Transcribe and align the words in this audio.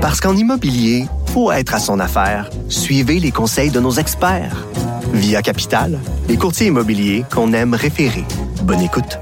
Parce 0.00 0.18
qu'en 0.18 0.34
immobilier, 0.34 1.04
faut 1.26 1.52
être 1.52 1.74
à 1.74 1.78
son 1.78 2.00
affaire. 2.00 2.48
Suivez 2.70 3.20
les 3.20 3.30
conseils 3.30 3.70
de 3.70 3.80
nos 3.80 3.92
experts. 3.92 4.66
Via 5.12 5.42
Capital, 5.42 5.98
les 6.26 6.38
courtiers 6.38 6.68
immobiliers 6.68 7.24
qu'on 7.30 7.52
aime 7.52 7.74
référer. 7.74 8.24
Bonne 8.62 8.80
écoute. 8.80 9.18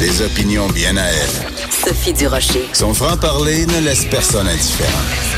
Des 0.00 0.22
opinions 0.22 0.66
bien 0.68 0.96
à 0.96 1.04
elle. 1.04 1.28
Sophie 1.70 2.12
Durocher. 2.12 2.64
Son 2.72 2.92
franc-parler 2.92 3.66
ne 3.66 3.78
laisse 3.84 4.04
personne 4.06 4.48
indifférent. 4.48 5.37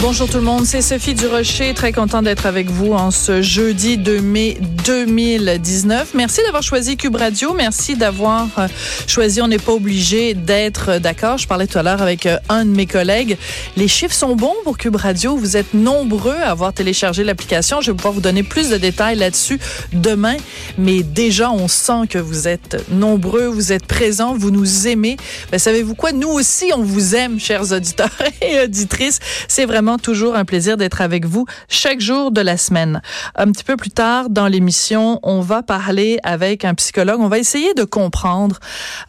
Bonjour 0.00 0.30
tout 0.30 0.36
le 0.36 0.44
monde, 0.44 0.64
c'est 0.64 0.80
Sophie 0.80 1.14
Durocher, 1.14 1.74
très 1.74 1.90
content 1.90 2.22
d'être 2.22 2.46
avec 2.46 2.70
vous 2.70 2.92
en 2.92 3.10
ce 3.10 3.42
jeudi 3.42 3.98
2 3.98 4.20
mai 4.20 4.56
2019. 4.86 6.14
Merci 6.14 6.40
d'avoir 6.44 6.62
choisi 6.62 6.96
Cube 6.96 7.16
Radio, 7.16 7.52
merci 7.52 7.96
d'avoir 7.96 8.46
euh, 8.58 8.68
choisi, 9.08 9.42
on 9.42 9.48
n'est 9.48 9.58
pas 9.58 9.72
obligé 9.72 10.34
d'être 10.34 10.98
d'accord. 10.98 11.36
Je 11.36 11.48
parlais 11.48 11.66
tout 11.66 11.78
à 11.78 11.82
l'heure 11.82 12.00
avec 12.00 12.26
euh, 12.26 12.38
un 12.48 12.64
de 12.64 12.70
mes 12.70 12.86
collègues. 12.86 13.36
Les 13.76 13.88
chiffres 13.88 14.14
sont 14.14 14.36
bons 14.36 14.54
pour 14.62 14.78
Cube 14.78 14.94
Radio, 14.94 15.36
vous 15.36 15.56
êtes 15.56 15.74
nombreux 15.74 16.36
à 16.36 16.52
avoir 16.52 16.72
téléchargé 16.72 17.24
l'application. 17.24 17.80
Je 17.80 17.90
vais 17.90 17.96
pouvoir 17.96 18.14
vous 18.14 18.20
donner 18.20 18.44
plus 18.44 18.70
de 18.70 18.76
détails 18.76 19.16
là-dessus 19.16 19.58
demain, 19.92 20.36
mais 20.78 21.02
déjà 21.02 21.50
on 21.50 21.66
sent 21.66 22.06
que 22.08 22.18
vous 22.18 22.46
êtes 22.46 22.84
nombreux, 22.92 23.46
vous 23.46 23.72
êtes 23.72 23.86
présents, 23.86 24.34
vous 24.36 24.52
nous 24.52 24.86
aimez. 24.86 25.16
Ben, 25.50 25.58
savez-vous 25.58 25.96
quoi? 25.96 26.12
Nous 26.12 26.28
aussi, 26.28 26.70
on 26.72 26.84
vous 26.84 27.16
aime, 27.16 27.40
chers 27.40 27.72
auditeurs 27.72 28.16
et 28.40 28.60
auditrices. 28.60 29.18
C'est 29.48 29.66
vraiment 29.66 29.87
toujours 29.96 30.36
un 30.36 30.44
plaisir 30.44 30.76
d'être 30.76 31.00
avec 31.00 31.24
vous 31.24 31.46
chaque 31.68 32.00
jour 32.00 32.30
de 32.30 32.40
la 32.40 32.56
semaine. 32.56 33.00
Un 33.34 33.50
petit 33.52 33.64
peu 33.64 33.76
plus 33.76 33.90
tard 33.90 34.28
dans 34.28 34.46
l'émission, 34.46 35.20
on 35.22 35.40
va 35.40 35.62
parler 35.62 36.18
avec 36.22 36.64
un 36.64 36.74
psychologue. 36.74 37.20
On 37.20 37.28
va 37.28 37.38
essayer 37.38 37.72
de 37.74 37.84
comprendre, 37.84 38.58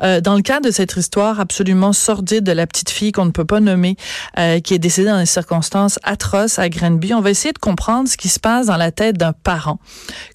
euh, 0.01 0.21
dans 0.21 0.35
le 0.35 0.41
cadre 0.41 0.67
de 0.67 0.71
cette 0.71 0.95
histoire 0.95 1.39
absolument 1.39 1.91
sordide 1.91 2.43
de 2.43 2.51
la 2.51 2.67
petite 2.67 2.89
fille 2.89 3.11
qu'on 3.11 3.25
ne 3.25 3.31
peut 3.31 3.45
pas 3.45 3.59
nommer, 3.59 3.97
euh, 4.37 4.59
qui 4.59 4.73
est 4.73 4.79
décédée 4.79 5.09
dans 5.09 5.19
des 5.19 5.25
circonstances 5.25 5.99
atroces 6.03 6.59
à 6.59 6.69
Grenby, 6.69 7.13
on 7.13 7.21
va 7.21 7.31
essayer 7.31 7.51
de 7.51 7.59
comprendre 7.59 8.07
ce 8.07 8.17
qui 8.17 8.29
se 8.29 8.39
passe 8.39 8.67
dans 8.67 8.77
la 8.77 8.91
tête 8.91 9.17
d'un 9.17 9.33
parent. 9.33 9.79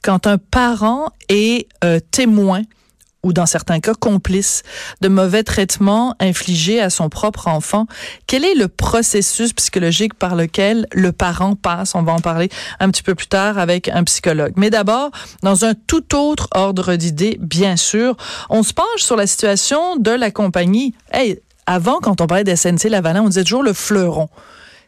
Quand 0.02 0.26
un 0.26 0.38
parent 0.38 1.10
est 1.28 1.68
euh, 1.84 2.00
témoin 2.10 2.62
ou 3.24 3.32
dans 3.32 3.46
certains 3.46 3.80
cas 3.80 3.94
complice 3.94 4.62
de 5.00 5.08
mauvais 5.08 5.42
traitements 5.42 6.14
infligés 6.20 6.80
à 6.80 6.90
son 6.90 7.08
propre 7.08 7.48
enfant. 7.48 7.86
Quel 8.28 8.44
est 8.44 8.54
le 8.54 8.68
processus 8.68 9.52
psychologique 9.52 10.14
par 10.14 10.36
lequel 10.36 10.86
le 10.92 11.10
parent 11.10 11.56
passe? 11.56 11.94
On 11.94 12.02
va 12.02 12.12
en 12.12 12.20
parler 12.20 12.50
un 12.78 12.90
petit 12.90 13.02
peu 13.02 13.16
plus 13.16 13.26
tard 13.26 13.58
avec 13.58 13.88
un 13.88 14.04
psychologue. 14.04 14.52
Mais 14.56 14.70
d'abord, 14.70 15.10
dans 15.42 15.64
un 15.64 15.74
tout 15.74 16.14
autre 16.14 16.48
ordre 16.54 16.94
d'idées, 16.94 17.38
bien 17.40 17.76
sûr, 17.76 18.16
on 18.50 18.62
se 18.62 18.72
penche 18.72 18.84
sur 18.98 19.16
la 19.16 19.26
situation 19.26 19.96
de 19.96 20.10
la 20.10 20.30
compagnie. 20.30 20.94
Hey, 21.10 21.40
avant, 21.66 21.98
quand 22.00 22.20
on 22.20 22.26
parlait 22.26 22.44
d'SNC 22.44 22.90
Lavalin, 22.90 23.22
on 23.22 23.28
disait 23.28 23.44
toujours 23.44 23.62
le 23.62 23.72
fleuron. 23.72 24.28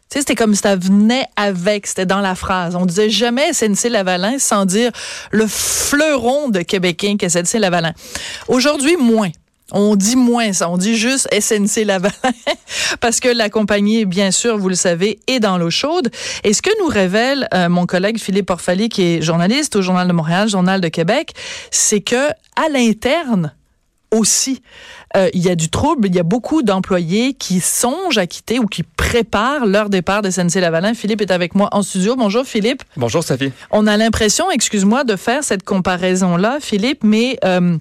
Sais, 0.09 0.21
c'était 0.21 0.37
comme 0.37 0.55
ça 0.55 0.77
venait 0.77 1.27
avec, 1.37 1.87
c'était 1.87 2.07
dans 2.07 2.21
la 2.21 2.35
phrase. 2.35 2.77
On 2.77 2.87
disait 2.87 3.11
jamais 3.11 3.53
SNC 3.53 3.89
Lavalin 3.91 4.39
sans 4.39 4.65
dire 4.65 4.93
le 5.33 5.47
fleuron 5.49 6.49
de 6.49 6.61
Québécois 6.61 7.17
qu'est 7.19 7.29
SNC 7.29 7.59
Lavalin. 7.59 7.93
Aujourd'hui, 8.49 8.97
moins. 8.97 9.31
On 9.73 9.97
dit 9.97 10.15
moins 10.15 10.53
ça, 10.53 10.71
on 10.71 10.77
dit 10.77 10.97
juste 10.97 11.29
SNC 11.33 11.85
Lavalin 11.85 12.13
parce 13.01 13.19
que 13.19 13.29
la 13.29 13.51
compagnie, 13.51 14.05
bien 14.05 14.31
sûr, 14.31 14.57
vous 14.57 14.69
le 14.69 14.77
savez, 14.77 15.19
est 15.27 15.41
dans 15.41 15.59
l'eau 15.59 15.71
chaude. 15.71 16.09
Et 16.45 16.53
ce 16.53 16.63
que 16.63 16.71
nous 16.81 16.87
révèle 16.87 17.49
euh, 17.53 17.69
mon 17.69 17.85
collègue 17.85 18.19
Philippe 18.21 18.51
Orfali, 18.51 18.89
qui 18.89 19.03
est 19.03 19.23
journaliste 19.23 19.75
au 19.75 19.83
Journal 19.83 20.07
de 20.07 20.13
Montréal, 20.13 20.49
Journal 20.49 20.81
de 20.81 20.87
Québec, 20.87 21.33
c'est 21.73 22.01
que 22.01 22.29
à 22.55 22.69
l'interne, 22.73 23.56
aussi. 24.17 24.63
Euh, 25.17 25.29
il 25.35 25.43
y 25.43 25.51
a 25.51 25.55
du 25.55 25.69
trouble. 25.69 26.09
Il 26.09 26.15
y 26.15 26.19
a 26.19 26.25
beaucoup 26.25 26.63
d'employés 26.63 27.35
qui 27.35 27.61
songent 27.61 28.19
à 28.19 28.27
quitter 28.27 28.59
ou 28.59 28.67
qui 28.67 28.83
préparent 28.83 29.67
leur 29.67 29.89
départ 29.89 30.23
de 30.23 30.31
SNC-Lavalin. 30.31 30.95
Philippe 30.95 31.21
est 31.21 31.31
avec 31.31 31.55
moi 31.55 31.69
en 31.73 31.83
studio. 31.83 32.17
Bonjour, 32.17 32.45
Philippe. 32.45 32.83
Bonjour, 32.97 33.23
Sophie. 33.23 33.53
On 33.71 33.87
a 33.87 33.97
l'impression, 33.97 34.51
excuse-moi, 34.51 35.05
de 35.05 35.17
faire 35.17 35.45
cette 35.45 35.65
comparaison-là, 35.65 36.59
Philippe, 36.61 37.05
mais... 37.05 37.39
Euh, 37.45 37.77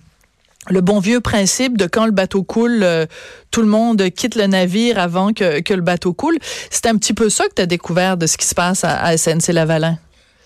le 0.67 0.81
bon 0.81 0.99
vieux 0.99 1.21
principe 1.21 1.77
de 1.77 1.85
quand 1.85 2.05
le 2.05 2.11
bateau 2.11 2.41
coule, 2.41 2.79
euh, 2.81 3.05
tout 3.51 3.61
le 3.61 3.67
monde 3.67 4.09
quitte 4.09 4.35
le 4.35 4.47
navire 4.47 4.97
avant 4.97 5.31
que, 5.31 5.61
que 5.61 5.73
le 5.75 5.81
bateau 5.81 6.13
coule. 6.13 6.37
C'est 6.71 6.87
un 6.87 6.95
petit 6.95 7.13
peu 7.13 7.29
ça 7.29 7.43
que 7.45 7.53
tu 7.55 7.61
as 7.61 7.67
découvert 7.67 8.17
de 8.17 8.25
ce 8.25 8.35
qui 8.35 8.47
se 8.47 8.55
passe 8.55 8.83
à, 8.83 8.97
à 8.99 9.15
SNC-Lavalin. 9.15 9.97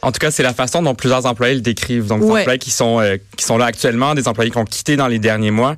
En 0.01 0.13
tout 0.13 0.19
cas, 0.19 0.31
c'est 0.31 0.43
la 0.43 0.53
façon 0.53 0.81
dont 0.81 0.95
plusieurs 0.95 1.25
employés 1.25 1.55
le 1.55 1.61
décrivent. 1.61 2.07
Donc, 2.07 2.21
des 2.21 2.31
employés 2.31 2.59
qui 2.59 2.71
sont 2.71 3.01
euh, 3.01 3.17
qui 3.35 3.43
sont 3.43 3.57
là 3.57 3.65
actuellement, 3.65 4.15
des 4.15 4.29
employés 4.29 4.49
qui 4.49 4.57
ont 4.57 4.65
quitté 4.65 4.95
dans 4.95 5.07
les 5.07 5.19
derniers 5.19 5.51
mois. 5.51 5.75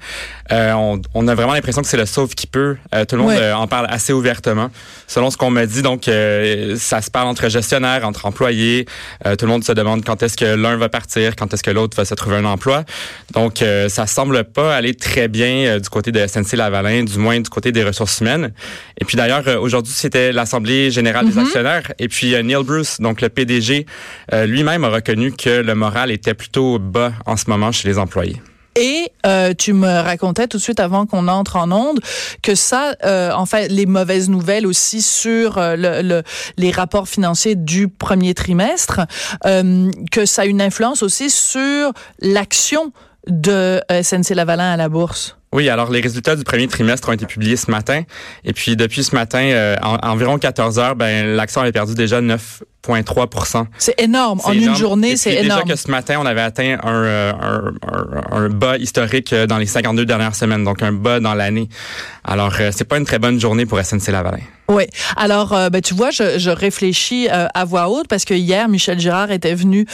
Euh, 0.52 0.74
on, 0.74 1.02
on, 1.16 1.28
a 1.28 1.34
vraiment 1.34 1.54
l'impression 1.54 1.82
que 1.82 1.88
c'est 1.88 1.98
le 1.98 2.06
sauve 2.06 2.36
qui 2.36 2.46
peut. 2.46 2.78
Euh, 2.94 3.06
tout 3.06 3.16
le 3.16 3.24
monde 3.24 3.34
en 3.56 3.68
parle 3.68 3.88
assez 3.90 4.14
ouvertement. 4.14 4.70
Selon 5.08 5.32
ce 5.32 5.38
qu'on 5.38 5.50
me 5.50 5.66
dit, 5.66 5.82
donc 5.82 6.09
ça 6.78 7.02
se 7.02 7.09
parle 7.09 7.28
entre 7.28 7.50
gestionnaires, 7.50 8.06
entre 8.06 8.26
employés. 8.26 8.86
tout 9.24 9.46
le 9.46 9.48
monde 9.48 9.64
se 9.64 9.72
demande 9.72 10.04
quand 10.06 10.22
est-ce 10.24 10.38
que 10.38 10.46
l'un 10.46 10.78
va 10.78 10.90
partir, 10.90 11.36
quand 11.36 11.53
est-ce 11.53 11.64
que 11.64 11.72
l'autre 11.72 11.98
va 11.98 12.06
se 12.06 12.14
trouver 12.14 12.38
un 12.38 12.46
emploi. 12.46 12.84
Donc, 13.34 13.64
ça 13.88 14.08
semble 14.08 14.44
pas 14.44 14.76
aller 14.76 14.94
très 14.94 15.28
bien 15.28 15.80
du 15.80 15.90
côté 15.90 16.12
de 16.12 16.26
SNC 16.26 16.53
Lavalin, 16.53 17.03
du 17.03 17.18
moins 17.18 17.40
du 17.40 17.50
côté 17.50 17.72
des 17.72 17.84
ressources 17.84 18.20
humaines. 18.22 18.53
Et 19.00 19.06
puis 19.06 19.18
d'ailleurs, 19.18 19.44
aujourd'hui, 19.62 19.94
c'était 19.96 20.32
l'assemblée 20.32 20.92
générale 20.92 21.28
des 21.28 21.34
mm-hmm. 21.34 21.46
actionnaires. 21.46 21.92
Et 22.00 22.08
puis 22.08 22.32
Neil 22.44 22.64
Bruce, 22.64 23.00
donc 23.00 23.22
le 23.22 23.30
PDG. 23.30 23.86
Euh, 24.34 24.46
lui-même 24.46 24.84
a 24.84 24.90
reconnu 24.90 25.32
que 25.32 25.62
le 25.62 25.76
moral 25.76 26.12
était 26.12 26.34
plutôt 26.34 26.80
bas 26.80 27.14
en 27.26 27.38
ce 27.38 27.50
moment 27.50 27.72
chez 27.72 27.88
les 27.88 27.98
employés. 27.98 28.42
Et 28.76 29.12
euh, 29.26 29.54
tu 29.54 29.74
me 29.74 30.02
racontais 30.02 30.48
tout 30.48 30.56
de 30.56 30.62
suite 30.62 30.80
avant 30.80 31.06
qu'on 31.06 31.28
entre 31.28 31.58
en 31.58 31.72
onde 31.74 32.00
que 32.42 32.56
ça, 32.56 32.96
euh, 33.04 33.32
en 33.34 33.46
fait, 33.46 33.68
les 33.68 33.86
mauvaises 33.86 34.30
nouvelles 34.30 34.66
aussi 34.66 35.02
sur 35.02 35.56
le, 35.58 36.22
les 36.58 36.72
rapports 36.72 37.10
financiers 37.10 37.56
du 37.56 37.90
premier 37.90 38.34
trimestre, 38.34 39.02
que 39.44 40.26
ça 40.26 40.44
a 40.44 40.46
une 40.46 40.62
influence 40.62 41.04
aussi 41.04 41.30
sur 41.30 41.92
l'action 42.20 42.94
de 43.28 43.82
SNC 43.90 44.36
Lavalin 44.36 44.72
à 44.72 44.78
la 44.78 44.88
bourse. 44.88 45.36
Oui, 45.54 45.70
alors 45.70 45.92
les 45.92 46.02
résultats 46.02 46.36
du 46.36 46.44
premier 46.44 46.68
trimestre 46.68 47.10
ont 47.10 47.14
été 47.14 47.26
publiés 47.26 47.58
ce 47.58 47.70
matin. 47.70 48.04
Et 48.46 48.54
puis 48.54 48.76
depuis 48.76 49.04
ce 49.04 49.16
matin, 49.16 49.76
en, 49.82 49.98
environ 49.98 50.38
14 50.38 50.80
heures, 50.80 50.96
ben, 50.96 51.36
l'action 51.36 51.62
avait 51.62 51.72
perdu 51.72 51.94
déjà 51.94 52.22
9% 52.22 52.42
c'est 53.78 54.00
énorme. 54.02 54.40
En 54.44 54.54
une 54.54 54.76
journée, 54.76 55.16
c'est 55.16 55.36
énorme. 55.36 55.64
Déjà 55.64 55.76
que 55.76 55.80
ce 55.80 55.92
matin, 55.92 56.18
on 56.20 56.26
avait 56.26 56.42
atteint 56.42 56.78
un, 56.84 56.94
euh, 56.94 57.34
un, 57.34 57.74
un, 57.92 58.46
un, 58.46 58.50
bas 58.50 58.78
historique 58.78 59.34
euh, 59.34 59.46
dans 59.46 59.58
les 59.58 59.66
52 59.66 60.06
dernières 60.06 60.36
semaines, 60.36 60.64
donc 60.64 60.82
un 60.82 60.92
bas 60.92 61.20
dans 61.20 61.34
l'année. 61.34 61.70
Alors, 62.24 62.54
euh, 62.60 62.72
c'est 62.72 62.86
pas 62.86 62.98
une 62.98 63.06
très 63.06 63.20
bonne 63.20 63.40
journée 63.40 63.66
pour 63.66 63.80
SNC 63.80 64.08
Lavalin. 64.08 64.40
Oui. 64.70 64.84
Alors, 65.18 65.50
ben, 65.70 65.82
tu 65.82 65.94
vois, 65.94 66.12
je, 66.12 66.40
je 66.40 66.50
réfléchis 66.50 67.28
à 67.30 67.66
voix 67.66 67.90
haute 67.90 68.08
parce 68.08 68.26
que 68.26 68.34
hier, 68.34 68.70
Michel 68.70 69.00
Girard 69.00 69.32
était 69.32 69.54
venu 69.54 69.86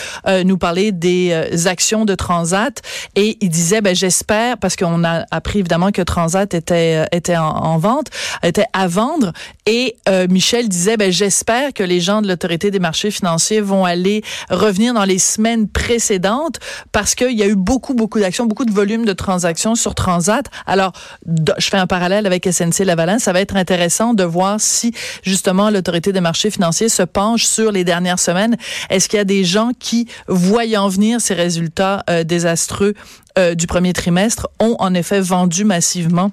nous 0.45 0.57
parler 0.57 0.91
des 0.91 1.33
actions 1.65 2.05
de 2.05 2.13
Transat 2.13 2.81
et 3.15 3.37
il 3.41 3.49
disait, 3.49 3.81
ben, 3.81 3.95
j'espère, 3.95 4.57
parce 4.57 4.75
qu'on 4.75 5.03
a 5.03 5.25
appris 5.31 5.59
évidemment 5.59 5.91
que 5.91 6.01
Transat 6.01 6.53
était 6.53 7.05
était 7.11 7.37
en, 7.37 7.47
en 7.47 7.77
vente, 7.77 8.07
était 8.43 8.67
à 8.73 8.87
vendre, 8.87 9.33
et 9.65 9.95
Michel 10.29 10.69
disait, 10.69 10.97
ben, 10.97 11.11
j'espère 11.11 11.73
que 11.73 11.83
les 11.83 11.99
gens 11.99 12.21
de 12.21 12.27
l'autorité 12.27 12.69
des 12.69 12.79
marchés 12.79 13.11
financiers 13.11 13.61
vont 13.61 13.85
aller 13.85 14.23
revenir 14.49 14.93
dans 14.93 15.03
les 15.05 15.19
semaines 15.19 15.67
précédentes 15.67 16.59
parce 16.91 17.15
qu'il 17.15 17.37
y 17.37 17.43
a 17.43 17.47
eu 17.47 17.55
beaucoup, 17.55 17.93
beaucoup 17.93 18.19
d'actions, 18.19 18.45
beaucoup 18.45 18.65
de 18.65 18.71
volumes 18.71 19.05
de 19.05 19.13
transactions 19.13 19.75
sur 19.75 19.95
Transat. 19.95 20.45
Alors, 20.65 20.91
je 21.25 21.67
fais 21.67 21.77
un 21.77 21.87
parallèle 21.87 22.25
avec 22.25 22.47
SNC 22.51 22.85
Lavalin. 22.85 23.19
Ça 23.19 23.33
va 23.33 23.41
être 23.41 23.55
intéressant 23.55 24.13
de 24.13 24.23
voir 24.23 24.59
si, 24.67 24.93
justement, 25.23 25.69
l'autorité 25.69 26.11
des 26.11 26.21
marchés 26.21 26.51
financiers 26.51 26.89
se 26.89 27.03
penche 27.03 27.45
sur 27.45 27.71
les 27.71 27.83
dernières 27.83 28.19
semaines. 28.19 28.57
Est-ce 28.89 29.09
qu'il 29.09 29.17
y 29.17 29.21
a 29.21 29.25
des 29.25 29.43
gens 29.43 29.71
qui, 29.77 30.07
voyant 30.27 30.89
venir 30.89 31.21
ces 31.21 31.33
résultats 31.33 32.03
euh, 32.09 32.23
désastreux 32.23 32.93
euh, 33.37 33.55
du 33.55 33.67
premier 33.67 33.93
trimestre, 33.93 34.47
ont 34.59 34.75
en 34.79 34.93
effet 34.93 35.21
vendu 35.21 35.63
massivement 35.63 36.31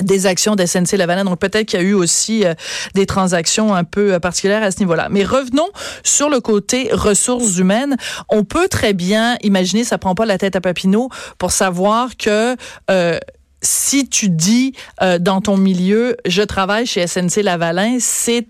des 0.00 0.26
actions 0.26 0.54
de 0.54 0.64
SNC 0.64 0.92
Lavalin? 0.92 1.24
Donc 1.24 1.38
peut-être 1.38 1.66
qu'il 1.66 1.80
y 1.80 1.82
a 1.82 1.86
eu 1.86 1.94
aussi 1.94 2.44
euh, 2.44 2.54
des 2.94 3.06
transactions 3.06 3.74
un 3.74 3.84
peu 3.84 4.18
particulières 4.20 4.62
à 4.62 4.70
ce 4.70 4.78
niveau-là. 4.78 5.08
Mais 5.10 5.24
revenons 5.24 5.68
sur 6.04 6.28
le 6.28 6.40
côté 6.40 6.90
ressources 6.92 7.58
humaines. 7.58 7.96
On 8.28 8.44
peut 8.44 8.68
très 8.68 8.92
bien 8.92 9.36
imaginer, 9.42 9.84
ça 9.84 9.98
prend 9.98 10.14
pas 10.14 10.26
la 10.26 10.38
tête 10.38 10.56
à 10.56 10.60
Papineau, 10.60 11.10
pour 11.38 11.52
savoir 11.52 12.16
que 12.16 12.56
si 13.62 14.08
tu 14.08 14.28
dis 14.28 14.74
dans 15.20 15.40
ton 15.40 15.56
milieu, 15.56 16.16
je 16.26 16.42
travaille 16.42 16.86
chez 16.86 17.06
SNC 17.06 17.42
Lavalin, 17.42 17.98
c'est 18.00 18.46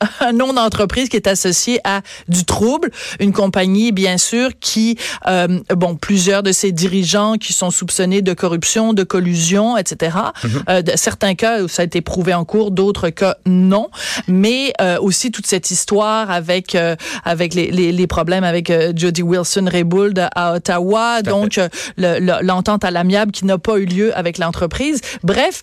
un 0.20 0.32
nom 0.32 0.52
d'entreprise 0.52 1.08
qui 1.08 1.16
est 1.16 1.26
associé 1.26 1.80
à 1.84 2.02
du 2.28 2.44
trouble, 2.44 2.90
une 3.20 3.32
compagnie 3.32 3.92
bien 3.92 4.18
sûr 4.18 4.50
qui, 4.60 4.98
euh, 5.26 5.60
bon, 5.74 5.96
plusieurs 5.96 6.42
de 6.42 6.52
ses 6.52 6.72
dirigeants 6.72 7.34
qui 7.34 7.52
sont 7.52 7.70
soupçonnés 7.70 8.22
de 8.22 8.32
corruption, 8.32 8.92
de 8.92 9.02
collusion, 9.02 9.76
etc. 9.76 10.16
Mm-hmm. 10.16 10.48
euh, 10.68 10.82
de 10.82 10.92
certains 10.96 11.34
cas 11.34 11.62
où 11.62 11.68
ça 11.68 11.82
a 11.82 11.84
été 11.84 12.00
prouvé 12.00 12.34
en 12.34 12.44
cours, 12.44 12.70
d'autres 12.70 13.10
cas 13.10 13.36
non, 13.46 13.88
mais 14.28 14.72
euh, 14.80 14.98
aussi 15.00 15.30
toute 15.30 15.46
cette 15.46 15.70
histoire 15.70 16.30
avec 16.30 16.74
euh, 16.74 16.96
avec 17.24 17.54
les, 17.54 17.70
les, 17.70 17.92
les, 17.92 18.06
problèmes 18.06 18.44
avec 18.44 18.70
euh, 18.70 18.92
Jody 18.94 19.22
Wilson 19.22 19.68
Raybould 19.70 20.28
à 20.34 20.54
Ottawa, 20.54 21.22
donc 21.22 21.60
l'entente 21.96 22.84
à 22.84 22.90
l'amiable 22.90 23.32
qui 23.32 23.44
n'a 23.44 23.58
pas 23.58 23.78
eu 23.78 23.84
lieu 23.84 24.16
avec 24.16 24.38
l'entreprise. 24.38 25.00
Bref, 25.22 25.62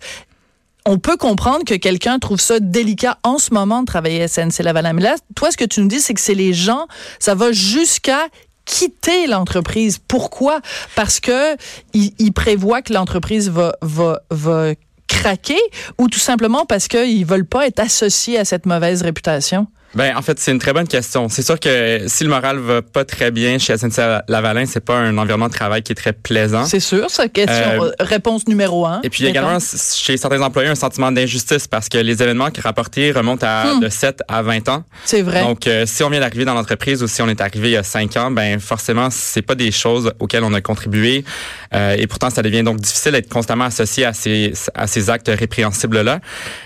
on 0.86 1.00
peut 1.00 1.18
comprendre 1.18 1.64
que 1.66 1.76
quelqu'un 1.76 2.20
trouve 2.20 2.40
ça 2.40 2.60
délicat 2.60 3.18
en 3.24 3.38
ce 3.38 3.54
moment 3.54 3.82
de 3.82 3.86
travailler 3.86 4.24
à 4.24 4.28
SNC-Lavalin. 4.28 4.94
Mais 4.94 5.02
là, 5.02 5.16
toi, 5.36 5.52
ce 5.52 5.58
que 5.58 5.66
tu 5.66 5.82
nous 5.82 5.88
dis, 5.88 6.00
c'est 6.00 6.14
que 6.14 6.22
c'est 6.22 6.34
les 6.34 6.54
gens, 6.54 6.88
ça 7.20 7.36
va 7.36 7.52
jusqu'à 7.52 8.28
quitter 8.66 9.28
l'entreprise. 9.28 10.00
Pourquoi? 10.08 10.62
Parce 10.96 11.20
que 11.20 11.56
il, 11.94 12.34
prévoit 12.34 12.82
que 12.82 12.94
l'entreprise 12.94 13.50
va, 13.50 13.76
va, 13.82 14.22
va 14.30 14.74
craquer 15.08 15.60
ou 15.98 16.08
tout 16.08 16.20
simplement 16.20 16.66
parce 16.66 16.88
qu'ils 16.88 17.26
veulent 17.26 17.46
pas 17.46 17.68
être 17.68 17.80
associés 17.80 18.38
à 18.38 18.46
cette 18.46 18.66
mauvaise 18.66 19.02
réputation? 19.02 19.68
Ben 19.96 20.16
en 20.18 20.22
fait, 20.22 20.40
c'est 20.40 20.52
une 20.52 20.60
très 20.60 20.74
bonne 20.74 20.88
question. 20.88 21.30
C'est 21.30 21.44
sûr 21.44 21.60
que 21.60 22.06
si 22.08 22.24
le 22.24 22.30
moral 22.30 22.58
va 22.58 22.82
pas 22.82 23.06
très 23.06 23.32
bien 23.32 23.60
chez 23.60 23.76
SNC-Lavalin, 23.76 24.66
c'est 24.66 24.84
pas 24.84 24.98
un 24.98 25.18
environnement 25.18 25.48
de 25.48 25.54
travail 25.54 25.84
qui 25.84 25.92
est 25.92 25.96
très 25.96 26.14
plaisant. 26.14 26.66
C'est 26.66 26.80
sûr, 26.80 27.08
c'est 27.10 27.30
question 27.30 27.84
euh, 27.84 27.92
réponse 28.00 28.48
numéro 28.48 28.86
un. 28.86 29.02
Et 29.04 29.10
puis 29.10 29.26
également 29.26 29.60
chez 29.60 30.18
certains 30.18 30.42
employés 30.42 30.70
un 30.70 30.76
sentiment 30.76 31.12
d'injustice 31.12 31.68
parce 31.68 31.90
que 31.90 31.98
les 31.98 32.24
événements 32.24 32.50
qui 32.50 32.62
rapportés 32.62 33.12
remontent 33.12 33.46
à 33.46 33.76
hmm. 33.76 33.82
de 33.82 33.90
7 33.90 34.24
à 34.28 34.42
20 34.42 34.70
ans. 34.70 34.84
C'est 35.06 35.22
vrai. 35.22 35.44
Donc 35.44 35.68
euh, 35.68 35.86
si 35.86 36.04
on 36.04 36.10
vient 36.10 36.20
d'arriver 36.20 36.46
dans 36.46 36.56
l'entreprise 36.56 37.04
ou 37.04 37.08
si 37.08 37.22
on 37.22 37.30
est 37.30 37.42
arrivé 37.42 37.70
il 37.70 37.74
y 37.74 37.78
a 37.78 37.84
5 37.84 38.18
ans, 38.18 38.32
ben 38.32 38.60
forcément 38.60 39.10
c'est 39.12 39.42
pas 39.42 39.56
des 39.56 39.72
choses 39.72 40.12
auxquelles 40.20 40.44
on 40.44 40.54
a 40.54 40.62
contribué 40.62 41.24
euh, 41.74 41.96
et 41.98 42.08
pourtant 42.08 42.30
ça 42.30 42.42
devient 42.42 42.64
donc 42.64 42.78
difficile 42.80 43.14
d'être 43.14 43.30
constamment 43.30 43.66
associé 43.66 44.06
à 44.06 44.14
ces 44.14 44.54
à 44.76 44.88
ces 44.88 45.10
actes 45.10 45.32
répréhensibles 45.34 46.02
là. 46.02 46.20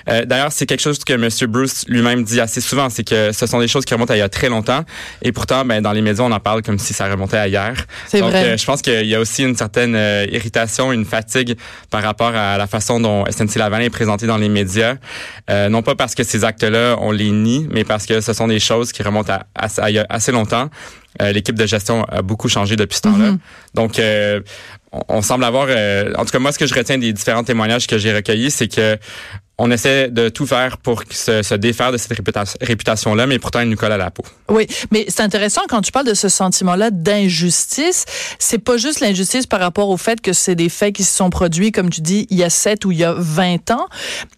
Euh, 0.09 0.25
D'ailleurs, 0.25 0.51
c'est 0.51 0.65
quelque 0.65 0.81
chose 0.81 0.99
que 0.99 1.13
monsieur 1.13 1.47
Bruce 1.47 1.85
lui-même 1.87 2.23
dit 2.23 2.39
assez 2.39 2.61
souvent, 2.61 2.89
c'est 2.89 3.03
que 3.03 3.31
ce 3.31 3.45
sont 3.45 3.59
des 3.59 3.67
choses 3.67 3.85
qui 3.85 3.93
remontent 3.93 4.13
à 4.13 4.17
il 4.17 4.19
y 4.19 4.23
a 4.23 4.29
très 4.29 4.49
longtemps. 4.49 4.83
Et 5.21 5.31
pourtant, 5.31 5.63
ben, 5.63 5.81
dans 5.81 5.91
les 5.91 6.01
médias, 6.01 6.23
on 6.23 6.31
en 6.31 6.39
parle 6.39 6.63
comme 6.63 6.79
si 6.79 6.93
ça 6.93 7.07
remontait 7.07 7.37
à 7.37 7.47
hier. 7.47 7.75
C'est 8.07 8.21
vrai. 8.21 8.45
Euh, 8.45 8.57
je 8.57 8.65
pense 8.65 8.81
qu'il 8.81 9.05
y 9.05 9.15
a 9.15 9.19
aussi 9.19 9.43
une 9.43 9.55
certaine 9.55 9.95
irritation, 10.31 10.91
une 10.91 11.05
fatigue 11.05 11.57
par 11.89 12.01
rapport 12.03 12.35
à 12.35 12.57
la 12.57 12.67
façon 12.67 12.99
dont 12.99 13.25
SNC 13.25 13.55
Lavalin 13.55 13.85
est 13.85 13.89
présenté 13.89 14.27
dans 14.27 14.37
les 14.37 14.49
médias. 14.49 14.95
Euh, 15.49 15.69
non 15.69 15.81
pas 15.81 15.95
parce 15.95 16.15
que 16.15 16.23
ces 16.23 16.43
actes-là, 16.43 16.97
on 16.99 17.11
les 17.11 17.31
nie, 17.31 17.67
mais 17.71 17.83
parce 17.83 18.05
que 18.05 18.21
ce 18.21 18.33
sont 18.33 18.47
des 18.47 18.59
choses 18.59 18.91
qui 18.91 19.03
remontent 19.03 19.33
à, 19.33 19.45
à, 19.55 19.67
a 19.85 20.05
assez 20.09 20.31
longtemps. 20.31 20.69
L'équipe 21.19 21.55
de 21.55 21.65
gestion 21.65 22.03
a 22.05 22.21
beaucoup 22.21 22.49
changé 22.49 22.75
depuis 22.75 22.97
ce 22.97 23.01
temps-là. 23.01 23.31
Mm-hmm. 23.31 23.39
Donc, 23.73 24.01
on, 24.91 25.01
on, 25.07 25.21
semble 25.21 25.43
avoir, 25.43 25.67
en 25.67 26.25
tout 26.25 26.31
cas 26.31 26.39
moi, 26.39 26.51
ce 26.51 26.59
que 26.59 26.67
je 26.67 26.73
retiens 26.73 26.97
des 26.97 27.13
différents 27.13 27.43
témoignages 27.43 27.87
que 27.87 27.97
j'ai 27.97 28.13
recueillis, 28.13 28.51
c'est 28.51 28.67
que 28.67 28.97
on 29.59 29.71
essaie 29.71 30.09
de 30.09 30.29
tout 30.29 30.45
faire 30.45 30.77
pour 30.77 31.03
se, 31.09 31.41
se 31.41 31.55
défaire 31.55 31.91
de 31.91 31.97
cette 31.97 32.13
réputation-là, 32.61 33.25
mais 33.25 33.39
pourtant, 33.39 33.59
elle 33.61 33.69
nous 33.69 33.75
colle 33.75 33.91
à 33.91 33.97
la 33.97 34.11
peau. 34.11 34.23
Oui, 34.49 34.67
mais 34.91 35.05
c'est 35.07 35.21
intéressant 35.21 35.61
quand 35.67 35.81
tu 35.81 35.91
parles 35.91 36.05
de 36.05 36.13
ce 36.13 36.29
sentiment-là 36.29 36.91
d'injustice. 36.91 38.05
C'est 38.37 38.59
pas 38.59 38.77
juste 38.77 38.99
l'injustice 38.99 39.47
par 39.47 39.59
rapport 39.59 39.89
au 39.89 39.97
fait 39.97 40.21
que 40.21 40.31
c'est 40.31 40.53
des 40.53 40.69
faits 40.69 40.93
qui 40.93 41.03
se 41.03 41.15
sont 41.15 41.31
produits, 41.31 41.71
comme 41.71 41.89
tu 41.89 42.01
dis, 42.01 42.27
il 42.29 42.37
y 42.37 42.43
a 42.43 42.51
7 42.51 42.85
ou 42.85 42.91
il 42.91 42.99
y 42.99 43.03
a 43.03 43.15
20 43.17 43.71
ans, 43.71 43.87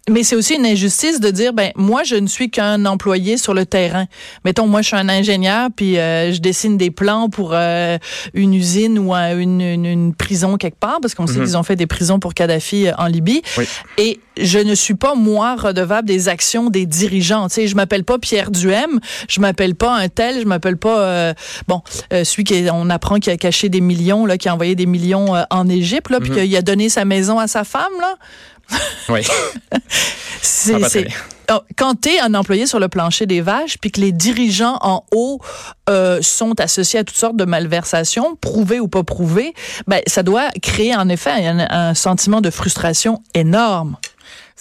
mais 0.10 0.24
c'est 0.24 0.38
aussi 0.38 0.56
une 0.56 0.66
injustice 0.66 1.20
de 1.20 1.30
dire, 1.32 1.52
ben 1.54 1.72
moi, 1.76 2.04
je 2.04 2.16
ne 2.16 2.28
suis 2.28 2.50
qu'un 2.50 2.86
employé 2.86 3.38
sur 3.38 3.54
le 3.54 3.66
terrain. 3.66 4.06
Mettons, 4.46 4.68
moi, 4.68 4.82
je 4.82 4.88
suis 4.88 4.96
un 4.96 5.10
ingénieur, 5.10 5.70
puis 5.76 5.98
euh, 5.98 6.32
je 6.32 6.40
dessine 6.40 6.78
des 6.78 6.92
plans 6.92 7.30
pour 7.30 7.52
euh, 7.54 7.98
une 8.34 8.54
usine 8.54 8.98
ou 8.98 9.14
une, 9.14 9.60
une, 9.60 9.86
une, 9.86 10.14
prison 10.16 10.58
quelque 10.58 10.80
part, 10.80 11.00
parce 11.02 11.14
qu'on 11.14 11.28
sait 11.28 11.40
mhm. 11.40 11.46
qu'ils 11.46 11.58
ont 11.58 11.64
fait 11.64 11.76
des 11.76 11.88
prisons 11.88 12.20
pour 12.20 12.34
Kadhafi 12.34 12.88
euh, 12.88 12.94
en 12.98 13.08
Libye. 13.08 13.42
Oui. 13.58 13.66
Et 13.98 14.20
je 14.38 14.60
ne 14.60 14.74
suis 14.76 14.96
pas 14.96 15.09
moi 15.16 15.56
redevable 15.56 16.08
des 16.08 16.30
actions 16.30 16.70
des 16.70 16.86
dirigeants. 16.86 17.48
Tu 17.48 17.56
sais, 17.56 17.68
je 17.68 17.76
m'appelle 17.76 18.04
pas 18.04 18.20
Pierre 18.20 18.52
Duhem, 18.52 19.00
je 19.28 19.40
m'appelle 19.40 19.76
pas 19.76 19.96
un 19.96 20.10
tel, 20.10 20.42
je 20.42 20.46
m'appelle 20.46 20.78
pas 20.78 21.00
euh, 21.00 21.34
bon 21.68 21.82
euh, 22.14 22.24
celui 22.24 22.44
qui 22.44 22.66
on 22.72 22.90
apprend 22.90 23.20
qu'il 23.20 23.32
a 23.34 23.38
caché 23.38 23.70
des 23.70 23.82
millions 23.82 24.26
là, 24.26 24.38
qui 24.38 24.50
a 24.50 24.54
envoyé 24.54 24.76
des 24.76 24.86
millions 24.86 25.36
euh, 25.36 25.44
en 25.50 25.68
Égypte 25.68 26.10
là, 26.10 26.20
puis 26.20 26.32
mhm. 26.32 26.38
qu'il 26.38 26.56
a 26.56 26.62
donné 26.62 26.90
sa 26.90 27.06
maison 27.06 27.40
à 27.40 27.48
sa 27.48 27.64
femme 27.64 27.94
là. 28.00 28.16
Oui. 29.10 29.22
c'est 30.42 31.08
oh, 31.52 31.60
quand 31.78 32.02
tu 32.02 32.10
es 32.10 32.20
un 32.20 32.34
employé 32.34 32.68
sur 32.68 32.80
le 32.80 32.88
plancher 32.88 33.26
des 33.26 33.42
vaches, 33.42 33.78
puis 33.80 33.92
que 33.92 34.00
les 34.00 34.12
dirigeants 34.12 34.78
en 34.82 35.04
haut 35.12 35.40
euh, 35.90 36.20
sont 36.22 36.60
associés 36.60 37.00
à 37.00 37.04
toutes 37.04 37.18
sortes 37.18 37.38
de 37.38 37.46
malversations, 37.46 38.36
prouvées 38.36 38.80
ou 38.80 38.88
pas 38.88 39.04
prouvées, 39.04 39.54
ben, 39.88 40.02
ça 40.08 40.24
doit 40.24 40.50
créer 40.62 40.96
en 40.96 41.10
effet 41.10 41.32
un 41.48 41.94
sentiment 41.94 42.42
de 42.42 42.50
frustration 42.50 43.22
énorme. 43.34 43.98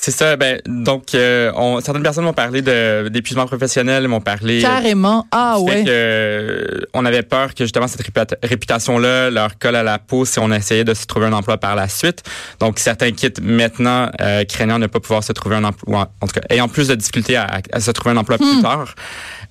C'est 0.00 0.12
ça. 0.12 0.36
Ben 0.36 0.60
donc, 0.64 1.14
euh, 1.14 1.50
on, 1.56 1.80
certaines 1.80 2.04
personnes 2.04 2.24
m'ont 2.24 2.32
parlé 2.32 2.62
de 2.62 3.08
d'épuisement 3.08 3.46
professionnel, 3.46 4.06
m'ont 4.06 4.20
parlé 4.20 4.60
carrément. 4.60 5.26
Ah 5.32 5.58
ouais. 5.58 5.82
Que, 5.82 5.88
euh, 5.88 6.80
on 6.94 7.04
avait 7.04 7.24
peur 7.24 7.52
que 7.52 7.64
justement 7.64 7.88
cette 7.88 8.06
réputation-là 8.44 9.30
leur 9.30 9.58
colle 9.58 9.74
à 9.74 9.82
la 9.82 9.98
peau 9.98 10.24
si 10.24 10.38
on 10.38 10.52
essayait 10.52 10.84
de 10.84 10.94
se 10.94 11.04
trouver 11.06 11.26
un 11.26 11.32
emploi 11.32 11.58
par 11.58 11.74
la 11.74 11.88
suite. 11.88 12.22
Donc 12.60 12.78
certains 12.78 13.10
quittent 13.10 13.40
maintenant 13.40 14.08
euh, 14.20 14.44
craignant 14.44 14.78
ne 14.78 14.86
pas 14.86 15.00
pouvoir 15.00 15.24
se 15.24 15.32
trouver 15.32 15.56
un 15.56 15.64
emploi, 15.64 16.12
en 16.20 16.26
tout 16.28 16.40
cas 16.40 16.46
ayant 16.48 16.68
plus 16.68 16.86
de 16.86 16.94
difficultés 16.94 17.34
à, 17.34 17.60
à 17.72 17.80
se 17.80 17.90
trouver 17.90 18.12
un 18.14 18.18
emploi 18.18 18.38
plus 18.38 18.58
hmm. 18.58 18.62
tard. 18.62 18.94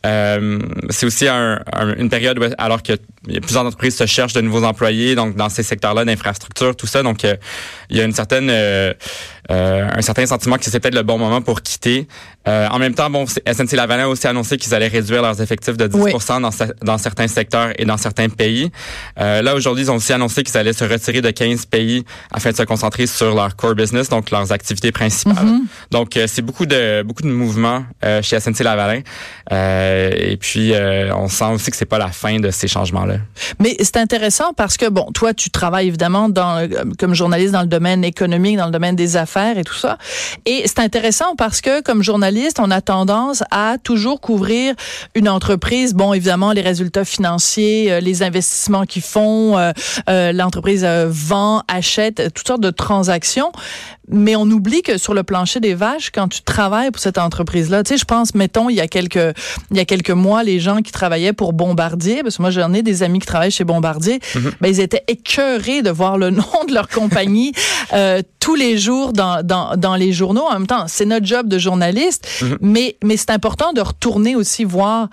Euh, 0.06 0.60
c'est 0.90 1.06
aussi 1.06 1.28
un, 1.28 1.60
une 1.98 2.10
période 2.10 2.40
où, 2.40 2.44
alors 2.58 2.84
que 2.84 2.94
plusieurs 3.42 3.66
entreprises 3.66 3.98
se 3.98 4.06
cherchent 4.06 4.34
de 4.34 4.42
nouveaux 4.42 4.64
employés, 4.64 5.16
donc 5.16 5.36
dans 5.36 5.50
ces 5.50 5.64
secteurs-là 5.64 6.06
d'infrastructure, 6.06 6.76
tout 6.76 6.88
ça. 6.88 7.04
Donc, 7.04 7.26
euh, 7.26 7.36
il 7.90 7.98
y 7.98 8.02
a 8.02 8.04
une 8.04 8.14
certaine, 8.14 8.50
euh, 8.50 8.94
un 9.50 10.02
certain 10.02 10.26
sentiment 10.26 10.58
que 10.58 10.66
c'est 10.66 10.80
peut-être 10.80 10.96
le 10.96 11.04
bon 11.04 11.18
moment 11.18 11.42
pour 11.42 11.62
quitter. 11.62 12.08
En 12.48 12.80
même 12.80 12.94
temps, 12.94 13.10
bon, 13.10 13.26
SNC 13.26 13.74
Lavalin 13.74 14.06
a 14.06 14.08
aussi 14.08 14.28
annoncé 14.28 14.58
qu'ils 14.58 14.74
allaient 14.74 14.88
réduire 14.88 15.22
leurs 15.22 15.42
effectifs 15.42 15.78
de 15.78 15.88
10 15.88 15.98
dans, 16.42 16.50
dans 16.82 16.98
certains 16.98 17.28
secteurs 17.28 17.72
et 17.78 17.86
dans 17.86 17.98
certains 17.98 18.30
pays. 18.30 18.72
là, 19.18 19.56
aujourd'hui, 19.56 19.86
ils 19.86 19.92
ont 19.92 19.96
aussi 19.96 20.14
annoncé 20.14 20.44
qu'ils 20.44 20.58
allaient 20.58 20.74
se 20.74 20.86
retirer 20.86 21.22
de 21.22 21.32
15 21.32 21.66
pays 21.66 22.04
afin 22.32 22.52
de 22.52 22.56
se 22.56 22.64
concentrer 22.64 23.08
sur 23.08 23.36
leur 23.36 23.56
core 23.56 23.76
business, 23.76 24.10
donc 24.10 24.32
leurs 24.32 24.52
activités 24.52 24.92
principales. 24.92 25.46
Mm-hmm. 25.46 25.92
Donc, 25.92 26.20
c'est 26.28 26.42
beaucoup 26.42 26.66
de 26.66 27.04
beaucoup 27.04 27.24
de 27.24 27.30
mouvements 27.30 27.84
chez 28.22 28.40
SNC 28.40 28.64
Lavalin. 28.64 29.02
Euh, 29.52 30.12
et 30.16 30.38
puis, 30.38 30.74
euh, 30.74 31.14
on 31.16 31.28
sent 31.28 31.46
aussi 31.54 31.72
que 31.72 31.78
c'est 31.78 31.86
pas 31.86 31.98
la 31.98 32.10
fin 32.10 32.40
de 32.40 32.52
ces 32.52 32.68
changements-là. 32.68 33.18
Mais 33.60 33.76
c'est 33.80 33.98
intéressant 33.98 34.54
parce 34.56 34.78
que, 34.78 34.90
bon, 34.90 35.12
toi, 35.14 35.34
tu 35.34 35.50
travailles 35.50 35.88
évidemment 35.88 36.30
dans, 36.30 36.58
euh, 36.58 36.68
comme 37.00 37.14
journaliste 37.14 37.54
dans 37.54 37.62
le 37.62 37.68
domaine 37.68 38.04
économique, 38.04 38.58
dans 38.58 38.66
le 38.66 38.72
domaine 38.72 38.96
des 38.96 39.16
affaires 39.18 39.58
et 39.58 39.64
tout 39.64 39.76
ça. 39.76 39.98
Et 40.46 40.64
c'est 40.66 40.80
intéressant 40.80 41.36
parce 41.38 41.62
que, 41.62 41.82
comme 41.82 42.04
journaliste, 42.04 42.37
on 42.60 42.72
a 42.72 42.82
tendance 42.82 43.44
à 43.52 43.78
toujours 43.82 44.22
couvrir 44.22 44.76
une 45.16 45.30
entreprise. 45.30 45.94
Bon, 45.94 46.14
évidemment, 46.14 46.52
les 46.52 46.62
résultats 46.62 47.06
financiers, 47.06 48.02
les 48.02 48.24
investissements 48.24 48.86
qu'ils 48.86 49.02
font, 49.02 49.56
l'entreprise 50.08 50.86
vend, 51.08 51.64
achète, 51.68 52.34
toutes 52.34 52.48
sortes 52.48 52.62
de 52.62 52.72
transactions 52.72 53.52
mais 54.10 54.36
on 54.36 54.44
oublie 54.44 54.84
que 54.84 54.98
sur 54.98 55.14
le 55.14 55.24
plancher 55.24 55.60
des 55.60 55.74
vaches, 55.74 56.12
quand 56.12 56.28
tu 56.28 56.42
travailles 56.42 56.92
pour 56.92 57.02
cette 57.02 57.18
entreprise-là, 57.18 57.84
tu 57.84 57.90
sais, 57.90 57.98
je 57.98 58.06
pense, 58.06 58.36
mettons, 58.36 58.70
il 58.70 58.76
y 58.76 58.82
a 58.82 58.88
quelques, 58.88 59.36
il 59.72 59.78
y 59.78 59.80
a 59.80 59.86
quelques 59.86 60.12
mois, 60.12 60.44
les 60.44 60.60
gens 60.60 60.82
qui 60.82 60.92
travaillaient 60.92 61.34
pour 61.34 61.54
Bombardier, 61.54 62.24
parce 62.24 62.38
que 62.38 62.42
moi 62.42 62.52
j'en 62.52 62.74
ai 62.74 62.84
des 62.84 63.04
amis 63.04 63.20
qui 63.20 63.28
travaillent 63.28 63.52
chez 63.52 63.66
Bombardier, 63.66 64.20
mhm. 64.36 64.52
ben 64.62 64.70
ils 64.70 64.80
étaient 64.80 65.04
écœurés 65.08 65.82
de 65.82 65.90
voir 65.90 66.18
le 66.18 66.30
nom 66.38 66.44
de 66.68 66.74
leur 66.74 66.88
compagnie 66.88 67.52
euh, 67.94 68.22
tous 68.40 68.56
les 68.56 68.78
jours 68.78 69.12
dans, 69.12 69.44
dans, 69.44 69.76
dans 69.76 69.96
les 69.96 70.14
journaux. 70.14 70.46
En 70.50 70.54
même 70.54 70.68
temps, 70.68 70.86
c'est 70.88 71.06
notre 71.06 71.26
job 71.26 71.48
de 71.48 71.58
journaliste, 71.58 72.28
mhm. 72.42 72.58
mais 72.62 72.98
mais 73.04 73.18
c'est 73.18 73.32
important 73.32 73.74
de 73.74 73.82
retourner 73.82 74.36
aussi 74.36 74.64
voir 74.64 75.10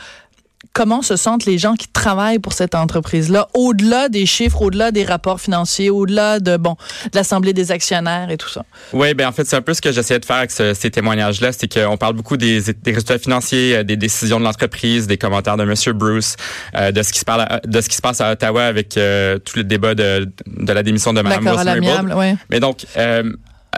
comment 0.74 1.00
se 1.00 1.16
sentent 1.16 1.46
les 1.46 1.56
gens 1.56 1.74
qui 1.74 1.88
travaillent 1.88 2.40
pour 2.40 2.52
cette 2.52 2.74
entreprise-là, 2.74 3.48
au-delà 3.54 4.08
des 4.10 4.26
chiffres, 4.26 4.60
au-delà 4.60 4.90
des 4.90 5.04
rapports 5.04 5.40
financiers, 5.40 5.88
au-delà 5.88 6.40
de 6.40 6.56
bon 6.58 6.76
de 7.04 7.16
l'assemblée 7.16 7.54
des 7.54 7.70
actionnaires 7.72 8.30
et 8.30 8.36
tout 8.36 8.48
ça? 8.48 8.64
Oui, 8.92 9.14
ben 9.14 9.28
en 9.28 9.32
fait 9.32 9.46
c'est 9.46 9.56
un 9.56 9.62
peu 9.62 9.72
ce 9.72 9.80
que 9.80 9.92
j'essayais 9.92 10.20
de 10.20 10.24
faire 10.24 10.36
avec 10.36 10.50
ces 10.50 10.90
témoignages-là, 10.90 11.52
c'est 11.52 11.72
qu'on 11.72 11.96
parle 11.96 12.14
beaucoup 12.14 12.36
des, 12.36 12.60
des, 12.60 12.90
résultats 12.90 13.18
financiers, 13.18 13.76
euh, 13.76 13.82
des 13.84 13.96
décisions 13.96 14.40
de 14.40 14.44
l'entreprise, 14.44 15.06
des 15.06 15.16
commentaires 15.16 15.56
de 15.56 15.64
Monsieur 15.64 15.92
Bruce, 15.92 16.36
euh, 16.74 16.90
de 16.90 17.02
ce 17.02 17.12
qui 17.12 17.20
se 17.20 17.24
parle, 17.24 17.46
de 17.64 17.80
ce 17.80 17.88
qui 17.88 17.96
se 17.96 18.02
passe 18.02 18.20
à 18.20 18.32
Ottawa 18.32 18.64
avec 18.64 18.96
euh, 18.96 19.38
tout 19.38 19.56
le 19.56 19.64
débat 19.64 19.94
de, 19.94 20.28
de 20.46 20.72
la 20.72 20.82
démission 20.82 21.12
de 21.12 21.22
Mme 21.22 21.46
Wilson. 21.46 22.16
Ouais. 22.16 22.36
Mais 22.50 22.58
donc 22.58 22.84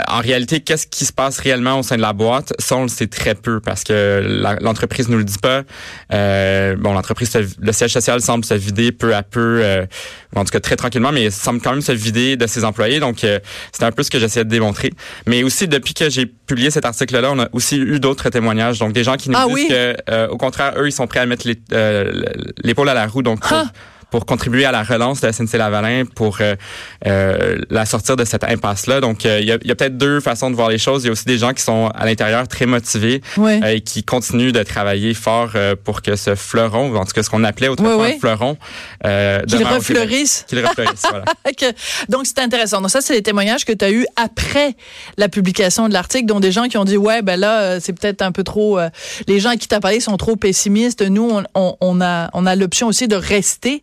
en 0.08 0.20
réalité, 0.20 0.60
qu'est-ce 0.60 0.86
qui 0.86 1.04
se 1.04 1.12
passe 1.12 1.38
réellement 1.38 1.78
au 1.78 1.82
sein 1.82 1.96
de 1.96 2.00
la 2.00 2.12
boîte? 2.12 2.52
Ça, 2.58 2.76
on 2.76 2.82
le 2.82 2.88
sait 2.88 3.06
très 3.06 3.34
peu 3.34 3.60
parce 3.60 3.84
que 3.84 4.56
l'entreprise 4.60 5.08
nous 5.08 5.18
le 5.18 5.24
dit 5.24 5.38
pas. 5.38 5.62
Euh, 6.12 6.76
bon, 6.76 6.92
l'entreprise, 6.92 7.36
le 7.58 7.72
siège 7.72 7.92
social 7.92 8.20
semble 8.20 8.44
se 8.44 8.54
vider 8.54 8.92
peu 8.92 9.14
à 9.14 9.22
peu, 9.22 9.60
euh, 9.62 9.86
en 10.34 10.44
tout 10.44 10.50
cas 10.50 10.60
très 10.60 10.76
tranquillement, 10.76 11.12
mais 11.12 11.30
semble 11.30 11.60
quand 11.60 11.72
même 11.72 11.82
se 11.82 11.92
vider 11.92 12.36
de 12.36 12.46
ses 12.46 12.64
employés. 12.64 13.00
Donc, 13.00 13.24
euh, 13.24 13.38
c'est 13.72 13.84
un 13.84 13.92
peu 13.92 14.02
ce 14.02 14.10
que 14.10 14.18
j'essayais 14.18 14.44
de 14.44 14.50
démontrer. 14.50 14.90
Mais 15.26 15.42
aussi, 15.42 15.68
depuis 15.68 15.94
que 15.94 16.10
j'ai 16.10 16.26
publié 16.26 16.70
cet 16.70 16.84
article-là, 16.84 17.30
on 17.32 17.38
a 17.38 17.48
aussi 17.52 17.76
eu 17.76 18.00
d'autres 18.00 18.30
témoignages. 18.30 18.78
Donc, 18.78 18.92
des 18.92 19.04
gens 19.04 19.16
qui 19.16 19.30
nous 19.30 19.38
ah 19.38 19.46
disent 19.48 19.68
que, 19.68 19.96
euh, 20.10 20.28
au 20.28 20.36
contraire, 20.36 20.74
eux, 20.78 20.88
ils 20.88 20.92
sont 20.92 21.06
prêts 21.06 21.20
à 21.20 21.26
mettre 21.26 21.46
l'épaule 22.62 22.88
à 22.88 22.94
la 22.94 23.06
roue. 23.06 23.22
Donc, 23.22 23.40
ah! 23.50 23.66
Pour 24.10 24.24
contribuer 24.24 24.64
à 24.64 24.72
la 24.72 24.82
relance 24.82 25.20
de 25.20 25.30
SNC-Lavalin, 25.30 26.04
pour 26.04 26.38
euh, 26.40 26.54
euh, 27.06 27.58
la 27.70 27.84
sortir 27.86 28.16
de 28.16 28.24
cette 28.24 28.44
impasse-là. 28.44 29.00
Donc, 29.00 29.26
euh, 29.26 29.40
il 29.40 29.46
y 29.46 29.52
a, 29.52 29.58
peut-être 29.58 29.98
deux 29.98 30.20
façons 30.20 30.50
de 30.50 30.54
voir 30.54 30.68
les 30.68 30.78
choses. 30.78 31.02
Il 31.02 31.06
y 31.06 31.08
a 31.08 31.12
aussi 31.12 31.24
des 31.24 31.38
gens 31.38 31.52
qui 31.52 31.62
sont 31.62 31.90
à 31.94 32.06
l'intérieur 32.06 32.46
très 32.46 32.66
motivés 32.66 33.20
et 33.66 33.80
qui 33.80 34.04
continuent 34.04 34.52
de 34.52 34.62
travailler 34.62 35.12
fort 35.14 35.50
pour 35.84 36.02
que 36.02 36.16
ce 36.16 36.34
fleuron, 36.34 36.94
en 36.96 37.04
tout 37.04 37.12
cas 37.12 37.22
ce 37.22 37.30
qu'on 37.30 37.44
appelait 37.44 37.68
autrefois 37.68 38.06
un 38.06 38.18
fleuron, 38.18 38.56
qu'il 39.02 39.66
refleurisse. 39.66 40.44
Qu'il 40.48 40.64
refleurisse, 40.64 41.02
voilà. 41.10 41.24
Donc, 42.08 42.26
c'est 42.26 42.38
intéressant. 42.38 42.80
Donc, 42.80 42.90
ça, 42.90 43.00
c'est 43.00 43.14
les 43.14 43.22
témoignages 43.22 43.64
que 43.64 43.72
tu 43.72 43.84
as 43.84 43.90
eus 43.90 44.06
après 44.16 44.74
la 45.16 45.28
publication 45.28 45.88
de 45.88 45.92
l'article, 45.92 46.26
dont 46.26 46.40
des 46.40 46.52
gens 46.52 46.68
qui 46.68 46.78
ont 46.78 46.84
dit, 46.84 46.96
ouais, 46.96 47.22
ben 47.22 47.38
là, 47.38 47.80
c'est 47.80 47.92
peut-être 47.92 48.22
un 48.22 48.32
peu 48.32 48.44
trop... 48.44 48.78
les 49.26 49.40
gens 49.40 49.50
à 49.50 49.56
qui 49.56 49.68
tu 49.68 49.74
as 49.74 49.80
parlé 49.80 50.00
sont 50.00 50.16
trop 50.16 50.36
pessimistes. 50.36 51.02
Nous, 51.02 51.42
on, 51.54 51.76
on 51.80 52.00
a, 52.00 52.30
on 52.32 52.46
a 52.46 52.56
l'option 52.56 52.86
aussi 52.86 53.08
de 53.08 53.16
rester 53.16 53.82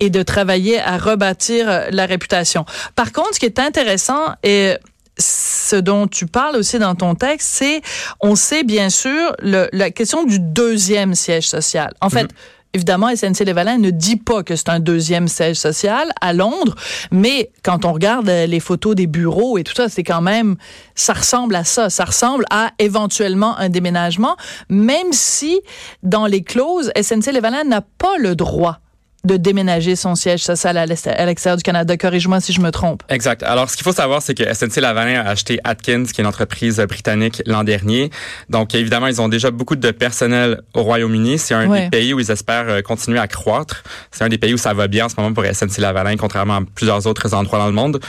et 0.00 0.10
de 0.10 0.22
travailler 0.22 0.80
à 0.80 0.98
rebâtir 0.98 1.68
euh, 1.68 1.88
la 1.90 2.06
réputation. 2.06 2.64
Par 2.94 3.12
contre, 3.12 3.34
ce 3.34 3.40
qui 3.40 3.46
est 3.46 3.58
intéressant 3.58 4.34
et 4.42 4.74
ce 5.18 5.76
dont 5.76 6.08
tu 6.08 6.26
parles 6.26 6.56
aussi 6.56 6.78
dans 6.78 6.94
ton 6.94 7.14
texte, 7.14 7.48
c'est, 7.52 7.82
on 8.20 8.34
sait 8.34 8.64
bien 8.64 8.90
sûr, 8.90 9.34
le, 9.40 9.68
la 9.72 9.90
question 9.90 10.24
du 10.24 10.40
deuxième 10.40 11.14
siège 11.14 11.46
social. 11.46 11.92
En 12.00 12.10
fait, 12.10 12.24
mm-hmm. 12.24 12.54
Évidemment, 12.74 13.14
SNC-Lavalin 13.14 13.78
ne 13.78 13.90
dit 13.90 14.16
pas 14.16 14.42
que 14.42 14.56
c'est 14.56 14.68
un 14.68 14.80
deuxième 14.80 15.28
siège 15.28 15.56
social 15.56 16.10
à 16.20 16.32
Londres, 16.32 16.74
mais 17.12 17.52
quand 17.62 17.84
on 17.84 17.92
regarde 17.92 18.28
euh, 18.28 18.46
les 18.46 18.58
photos 18.58 18.96
des 18.96 19.06
bureaux 19.06 19.58
et 19.58 19.62
tout 19.62 19.74
ça, 19.74 19.88
c'est 19.88 20.02
quand 20.02 20.20
même, 20.20 20.56
ça 20.96 21.12
ressemble 21.12 21.54
à 21.54 21.62
ça. 21.62 21.88
Ça 21.88 22.04
ressemble 22.04 22.44
à 22.50 22.72
éventuellement 22.80 23.56
un 23.58 23.68
déménagement, 23.68 24.36
même 24.68 25.12
si 25.12 25.60
dans 26.02 26.26
les 26.26 26.42
clauses, 26.42 26.90
SNC-Lavalin 27.00 27.62
n'a 27.62 27.80
pas 27.80 28.18
le 28.18 28.34
droit 28.34 28.80
de 29.24 29.36
déménager 29.36 29.96
son 29.96 30.14
siège 30.14 30.42
social 30.42 30.76
à 30.76 30.86
l'extérieur 30.86 31.56
du 31.56 31.62
Canada. 31.62 31.96
Corrige-moi 31.96 32.40
si 32.40 32.52
je 32.52 32.60
me 32.60 32.70
trompe. 32.70 33.02
Exact. 33.08 33.42
Alors, 33.42 33.70
ce 33.70 33.76
qu'il 33.76 33.84
faut 33.84 33.92
savoir, 33.92 34.22
c'est 34.22 34.34
que 34.34 34.44
SNC 34.52 34.80
Lavalin 34.80 35.20
a 35.20 35.30
acheté 35.30 35.58
Atkins, 35.64 36.04
qui 36.04 36.20
est 36.20 36.24
une 36.24 36.26
entreprise 36.26 36.78
britannique, 36.88 37.42
l'an 37.46 37.64
dernier. 37.64 38.10
Donc, 38.50 38.74
évidemment, 38.74 39.06
ils 39.06 39.20
ont 39.20 39.28
déjà 39.28 39.50
beaucoup 39.50 39.76
de 39.76 39.90
personnel 39.90 40.60
au 40.74 40.82
Royaume-Uni. 40.82 41.38
C'est 41.38 41.54
un 41.54 41.68
des 41.68 41.88
pays 41.88 42.12
où 42.12 42.20
ils 42.20 42.30
espèrent 42.30 42.68
euh, 42.68 42.82
continuer 42.82 43.18
à 43.18 43.28
croître. 43.28 43.82
C'est 44.10 44.24
un 44.24 44.28
des 44.28 44.38
pays 44.38 44.54
où 44.54 44.58
ça 44.58 44.74
va 44.74 44.88
bien 44.88 45.06
en 45.06 45.08
ce 45.08 45.14
moment 45.16 45.32
pour 45.32 45.44
SNC 45.44 45.78
Lavalin, 45.78 46.16
contrairement 46.16 46.56
à 46.56 46.60
plusieurs 46.74 47.06
autres 47.06 47.34
endroits 47.34 47.58
dans 47.58 47.66
le 47.66 47.72
monde. 47.72 48.00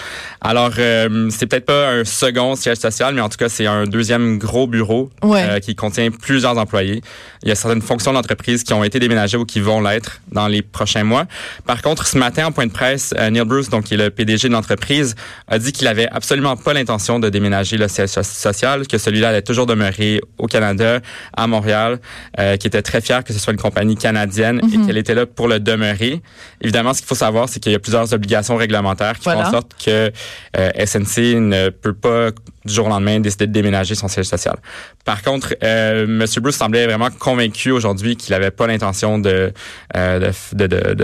Alors, 0.41 0.72
euh, 0.77 1.29
c'est 1.31 1.45
peut-être 1.45 1.65
pas 1.65 1.91
un 1.91 2.03
second 2.03 2.55
siège 2.55 2.77
social, 2.77 3.15
mais 3.15 3.22
en 3.22 3.29
tout 3.29 3.38
cas, 3.38 3.50
c'est 3.50 3.65
un 3.65 3.86
deuxième 3.86 4.38
gros 4.38 4.67
bureau 4.67 5.10
euh, 5.24 5.60
qui 5.60 5.75
contient 5.75 6.12
plusieurs 6.12 6.57
employés. 6.57 7.01
Il 7.43 7.50
y 7.50 7.51
a 7.51 7.55
certaines 7.55 7.81
fonctions 7.81 8.12
d'entreprise 8.12 8.63
qui 8.63 8.74
ont 8.74 8.84
été 8.84 9.00
déménagées 9.00 9.38
ou 9.38 9.45
qui 9.45 9.62
vont 9.62 9.81
l'être 9.81 10.19
dans 10.31 10.48
les 10.48 10.62
prochains 10.62 11.05
mois. 11.06 11.26
Par 11.66 11.82
contre, 11.82 12.06
ce 12.08 12.18
matin, 12.18 12.48
en 12.48 12.52
point 12.52 12.66
de 12.66 12.72
presse, 12.72 13.14
euh, 13.18 13.30
Neil 13.30 13.46
Bruce, 13.46 13.70
donc 13.70 13.86
qui 13.86 13.94
est 13.94 13.98
le 13.98 14.10
PDG 14.10 14.48
de 14.50 14.54
l'entreprise, 14.54 15.16
a 15.48 15.60
dit 15.60 15.72
qu'il 15.72 15.88
avait 15.88 16.08
absolument 16.10 16.58
pas 16.58 16.74
l'intention 16.74 17.20
de 17.20 17.30
déménager 17.30 17.78
le 17.78 17.88
siège 17.88 18.10
social, 18.10 18.88
que 18.88 18.98
celui-là 18.98 19.30
allait 19.30 19.42
toujours 19.42 19.66
demeurer 19.66 20.22
au 20.38 20.48
Canada, 20.48 21.00
à 21.36 21.48
Montréal, 21.48 22.00
euh, 22.40 22.58
qui 22.58 22.68
était 22.68 22.82
très 22.82 23.02
fier 23.02 23.24
que 23.24 23.34
ce 23.34 23.40
soit 23.40 23.54
une 23.54 23.60
compagnie 23.60 23.96
canadienne 23.96 24.60
et 24.72 24.78
mhm. 24.78 24.88
qu'elle 24.88 24.98
était 24.98 25.16
là 25.16 25.26
pour 25.26 25.48
le 25.48 25.60
demeurer. 25.60 26.22
Évidemment, 26.62 26.94
ce 26.94 27.00
qu'il 27.00 27.08
faut 27.08 27.16
savoir, 27.16 27.50
c'est 27.50 27.60
qu'il 27.60 27.72
y 27.72 27.76
a 27.76 27.80
plusieurs 27.80 28.14
obligations 28.14 28.56
réglementaires 28.56 29.18
qui 29.18 29.30
font 29.30 29.40
en 29.40 29.52
sorte 29.52 29.72
que 29.84 30.12
euh, 30.58 30.86
SNC 30.86 31.40
ne 31.40 31.70
peut 31.70 31.94
pas 31.94 32.32
du 32.66 32.74
jour 32.74 32.88
au 32.88 32.90
lendemain 32.90 33.20
décider 33.20 33.48
de 33.48 33.52
déménager 33.52 33.94
son 33.96 34.08
siège 34.08 34.26
social. 34.26 34.56
Par 35.04 35.22
contre, 35.22 35.56
euh, 35.64 36.04
M. 36.06 36.26
Bruce 36.42 36.56
semblait 36.56 36.86
vraiment 36.86 37.10
convaincu 37.12 37.72
aujourd'hui 37.72 38.16
qu'il 38.16 38.34
n'avait 38.34 38.52
pas 38.52 38.66
l'intention 38.66 39.20
de, 39.20 39.54
de, 39.94 40.32
de, 40.54 40.68
de, 40.68 40.95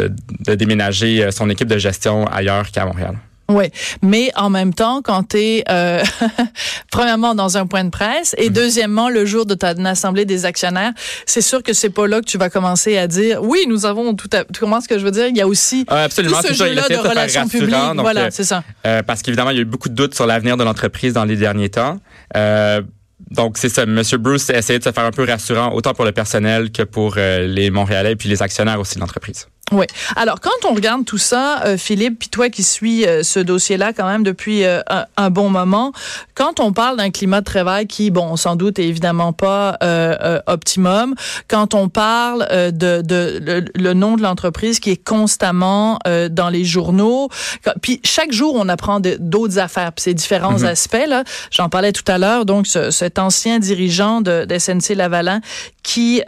déménager 0.55 1.23
euh, 1.23 1.31
son 1.31 1.49
équipe 1.49 1.67
de 1.67 1.77
gestion 1.77 2.25
ailleurs 2.27 2.71
qu'à 2.71 2.85
Montréal. 2.85 3.17
Oui, 3.51 3.65
mais 4.01 4.31
en 4.35 4.49
même 4.49 4.73
temps, 4.73 5.01
quand 5.01 5.29
tu 5.29 5.37
es 5.37 5.63
euh, 5.69 6.03
premièrement 6.91 7.35
dans 7.35 7.57
un 7.57 7.67
point 7.67 7.83
de 7.83 7.89
presse 7.89 8.33
et 8.37 8.47
mhm. 8.47 8.53
deuxièmement 8.53 9.09
le 9.09 9.25
jour 9.25 9.45
de 9.45 9.55
ta 9.55 9.69
assemblée 9.85 10.25
des 10.25 10.45
actionnaires, 10.45 10.93
c'est 11.25 11.41
sûr 11.41 11.61
que 11.63 11.73
c'est 11.73 11.89
pas 11.89 12.07
là 12.07 12.21
que 12.21 12.25
tu 12.25 12.37
vas 12.37 12.49
commencer 12.49 12.97
à 12.97 13.07
dire 13.07 13.41
oui, 13.43 13.65
nous 13.67 13.85
avons 13.85 14.13
tout 14.13 14.29
à 14.33 14.45
tu 14.45 14.59
comprends 14.59 14.81
ce 14.81 14.87
que 14.87 14.97
je 14.97 15.03
veux 15.03 15.11
dire, 15.11 15.27
il 15.27 15.37
y 15.37 15.41
a 15.41 15.47
aussi 15.47 15.85
ah, 15.89 16.03
absolument, 16.03 16.41
tout 16.41 16.47
ce 16.47 16.53
jeu-là 16.53 16.87
de, 16.87 16.95
relations 16.95 17.47
publiques, 17.47 17.75
voilà, 17.95 18.25
euh, 18.25 18.29
c'est 18.31 18.43
ça. 18.43 18.63
parce 19.05 19.21
qu'évidemment, 19.21 19.49
il 19.49 19.57
y 19.57 19.59
a 19.59 19.63
eu 19.63 19.65
beaucoup 19.65 19.89
de 19.89 19.95
doutes 19.95 20.15
sur 20.15 20.25
l'avenir 20.25 20.57
de 20.57 20.63
l'entreprise 20.63 21.13
dans 21.13 21.25
les 21.25 21.35
derniers 21.35 21.69
temps. 21.69 21.99
Donc, 23.29 23.57
c'est 23.57 23.69
ça. 23.69 23.85
Monsieur 23.85 24.17
Bruce 24.17 24.49
a 24.49 24.57
essayé 24.57 24.79
de 24.79 24.83
se 24.83 24.91
faire 24.91 25.05
un 25.05 25.11
peu 25.11 25.23
rassurant, 25.23 25.73
autant 25.73 25.93
pour 25.93 26.05
le 26.05 26.11
personnel 26.11 26.71
que 26.71 26.83
pour 26.83 27.15
les 27.15 27.69
Montréalais 27.69 28.13
et 28.13 28.15
puis 28.15 28.27
les 28.27 28.41
actionnaires 28.41 28.79
aussi 28.79 28.95
de 28.95 28.99
l'entreprise. 28.99 29.47
Oui. 29.71 29.85
Alors, 30.17 30.41
quand 30.41 30.69
on 30.69 30.73
regarde 30.73 31.05
tout 31.05 31.17
ça, 31.17 31.63
euh, 31.63 31.77
Philippe, 31.77 32.19
puis 32.19 32.29
toi 32.29 32.49
qui 32.49 32.61
suis 32.61 33.05
euh, 33.05 33.23
ce 33.23 33.39
dossier-là 33.39 33.93
quand 33.93 34.05
même 34.05 34.23
depuis 34.23 34.65
euh, 34.65 34.81
un, 35.15 35.29
bon 35.29 35.49
moment, 35.49 35.93
quand 36.35 36.59
on 36.59 36.73
parle 36.73 36.97
d'un 36.97 37.09
climat 37.09 37.39
de 37.39 37.45
travail 37.45 37.87
qui, 37.87 38.11
bon, 38.11 38.35
sans 38.35 38.57
doute 38.57 38.79
est 38.79 38.87
évidemment 38.87 39.31
pas 39.31 39.77
optimum, 40.47 41.15
quand 41.47 41.73
on 41.73 41.87
parle 41.87 42.47
de, 42.71 43.01
de 43.01 43.65
le, 43.75 43.93
nom 43.93 44.15
de 44.15 44.21
l'entreprise 44.21 44.79
qui 44.79 44.91
est 44.91 45.03
constamment 45.03 45.99
dans 46.29 46.49
les 46.49 46.65
journaux, 46.65 47.29
puis 47.81 48.01
chaque 48.03 48.31
jour 48.31 48.55
on 48.55 48.67
apprend 48.67 48.99
d'autres 48.99 49.59
affaires, 49.59 49.93
puis 49.93 50.03
ces 50.03 50.13
différents 50.13 50.57
mm-hmm. 50.57 50.67
aspects 50.67 51.07
là. 51.07 51.23
J'en 51.51 51.69
parlais 51.69 51.91
tout 51.91 52.03
à 52.07 52.17
l'heure, 52.17 52.45
donc 52.45 52.67
ce, 52.67 52.91
cet 52.91 53.19
ancien 53.19 53.59
dirigeant 53.59 54.21
de, 54.21 54.45
de 54.45 54.57
SNC 54.57 54.95
Lavalin 54.95 55.41
qui 55.83 56.21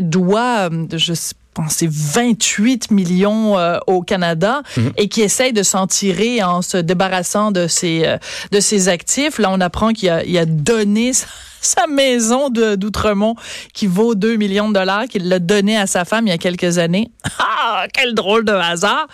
doit, 0.00 0.70
je 0.92 1.14
sais 1.14 1.34
c'est 1.68 1.88
28 1.90 2.90
millions 2.90 3.58
euh, 3.58 3.78
au 3.86 4.02
Canada 4.02 4.62
mhm. 4.76 4.92
et 4.96 5.08
qui 5.08 5.22
essaye 5.22 5.52
de 5.52 5.62
s'en 5.62 5.86
tirer 5.86 6.42
en 6.42 6.62
se 6.62 6.76
débarrassant 6.76 7.50
de 7.50 7.66
ses, 7.66 8.06
euh, 8.06 8.18
de 8.52 8.60
ses 8.60 8.88
actifs. 8.88 9.38
Là, 9.38 9.50
on 9.50 9.60
apprend 9.60 9.92
qu'il 9.92 10.08
a, 10.08 10.24
il 10.24 10.38
a 10.38 10.46
donné 10.46 11.12
sa 11.60 11.86
maison 11.86 12.50
d'Outremont 12.50 13.34
qui 13.74 13.86
vaut 13.86 14.14
2 14.14 14.36
millions 14.36 14.68
de 14.68 14.74
dollars, 14.74 15.06
qu'il 15.06 15.28
l'a 15.28 15.38
donné 15.38 15.76
à 15.76 15.86
sa 15.86 16.04
femme 16.04 16.26
il 16.26 16.30
y 16.30 16.32
a 16.32 16.38
quelques 16.38 16.78
années. 16.78 17.10
Ah, 17.70 17.86
quel 17.92 18.14
drôle 18.14 18.44
de 18.46 18.52
hasard. 18.52 19.08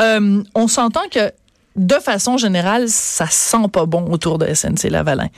Euh, 0.00 0.42
on 0.54 0.66
s'entend 0.66 1.02
que 1.10 1.30
de 1.76 1.94
façon 1.96 2.38
générale, 2.38 2.88
ça 2.88 3.26
sent 3.26 3.68
pas 3.70 3.84
bon 3.84 4.06
autour 4.10 4.38
de 4.38 4.46
SNC 4.52 4.88
Lavalin. 4.88 5.28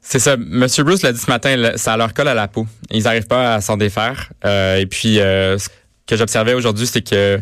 C'est 0.00 0.18
ça. 0.20 0.36
Monsieur 0.38 0.82
Bruce 0.82 1.02
l'a 1.02 1.12
dit 1.12 1.20
ce 1.20 1.30
matin, 1.30 1.72
ça 1.76 1.96
leur 1.96 2.14
colle 2.14 2.28
à 2.28 2.34
la 2.34 2.48
peau. 2.48 2.66
Ils 2.90 3.02
n'arrivent 3.02 3.26
pas 3.26 3.56
à 3.56 3.60
s'en 3.60 3.76
défaire. 3.76 4.32
et 4.44 4.86
puis, 4.88 5.20
que 6.06 6.16
j'observais 6.16 6.54
aujourd'hui, 6.54 6.86
c'est 6.86 7.02
que 7.02 7.40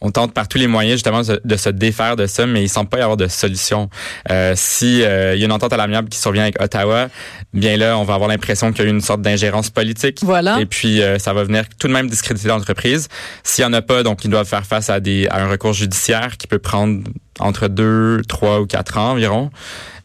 on 0.00 0.10
tente 0.10 0.32
par 0.32 0.46
tous 0.46 0.58
les 0.58 0.66
moyens 0.66 0.96
justement 0.96 1.22
de, 1.22 1.56
se 1.56 1.68
défaire 1.70 2.16
de 2.16 2.26
ça, 2.26 2.46
mais 2.46 2.62
il 2.62 2.68
semble 2.68 2.88
pas 2.88 2.98
y 2.98 3.00
avoir 3.00 3.16
de 3.16 3.26
solution. 3.26 3.90
Euh, 4.30 4.52
si 4.56 5.02
euh, 5.02 5.34
il 5.34 5.40
y 5.40 5.42
a 5.42 5.46
une 5.46 5.52
entente 5.52 5.72
à 5.72 5.76
l'amiable 5.76 6.08
qui 6.08 6.18
survient 6.18 6.42
avec 6.42 6.60
Ottawa, 6.62 7.08
bien 7.52 7.76
là, 7.76 7.98
on 7.98 8.04
va 8.04 8.14
avoir 8.14 8.28
l'impression 8.28 8.72
qu'il 8.72 8.84
y 8.84 8.86
a 8.86 8.90
eu 8.90 8.94
une 8.94 9.00
sorte 9.00 9.22
d'ingérence 9.22 9.70
politique. 9.70 10.20
Voilà. 10.22 10.60
Et 10.60 10.66
puis 10.66 11.02
euh, 11.02 11.18
ça 11.18 11.32
va 11.32 11.42
venir 11.42 11.64
tout 11.80 11.88
de 11.88 11.92
même 11.92 12.08
discréditer 12.08 12.48
l'entreprise. 12.48 13.08
S'il 13.42 13.62
y 13.62 13.66
en 13.66 13.72
a 13.72 13.82
pas, 13.82 14.02
donc 14.02 14.24
ils 14.24 14.30
doivent 14.30 14.46
faire 14.46 14.66
face 14.66 14.88
à 14.88 15.00
des 15.00 15.26
à 15.28 15.42
un 15.42 15.48
recours 15.48 15.72
judiciaire 15.72 16.36
qui 16.36 16.46
peut 16.46 16.60
prendre 16.60 17.02
entre 17.38 17.68
deux, 17.68 18.22
trois 18.28 18.60
ou 18.60 18.66
quatre 18.66 18.98
ans 18.98 19.12
environ. 19.12 19.50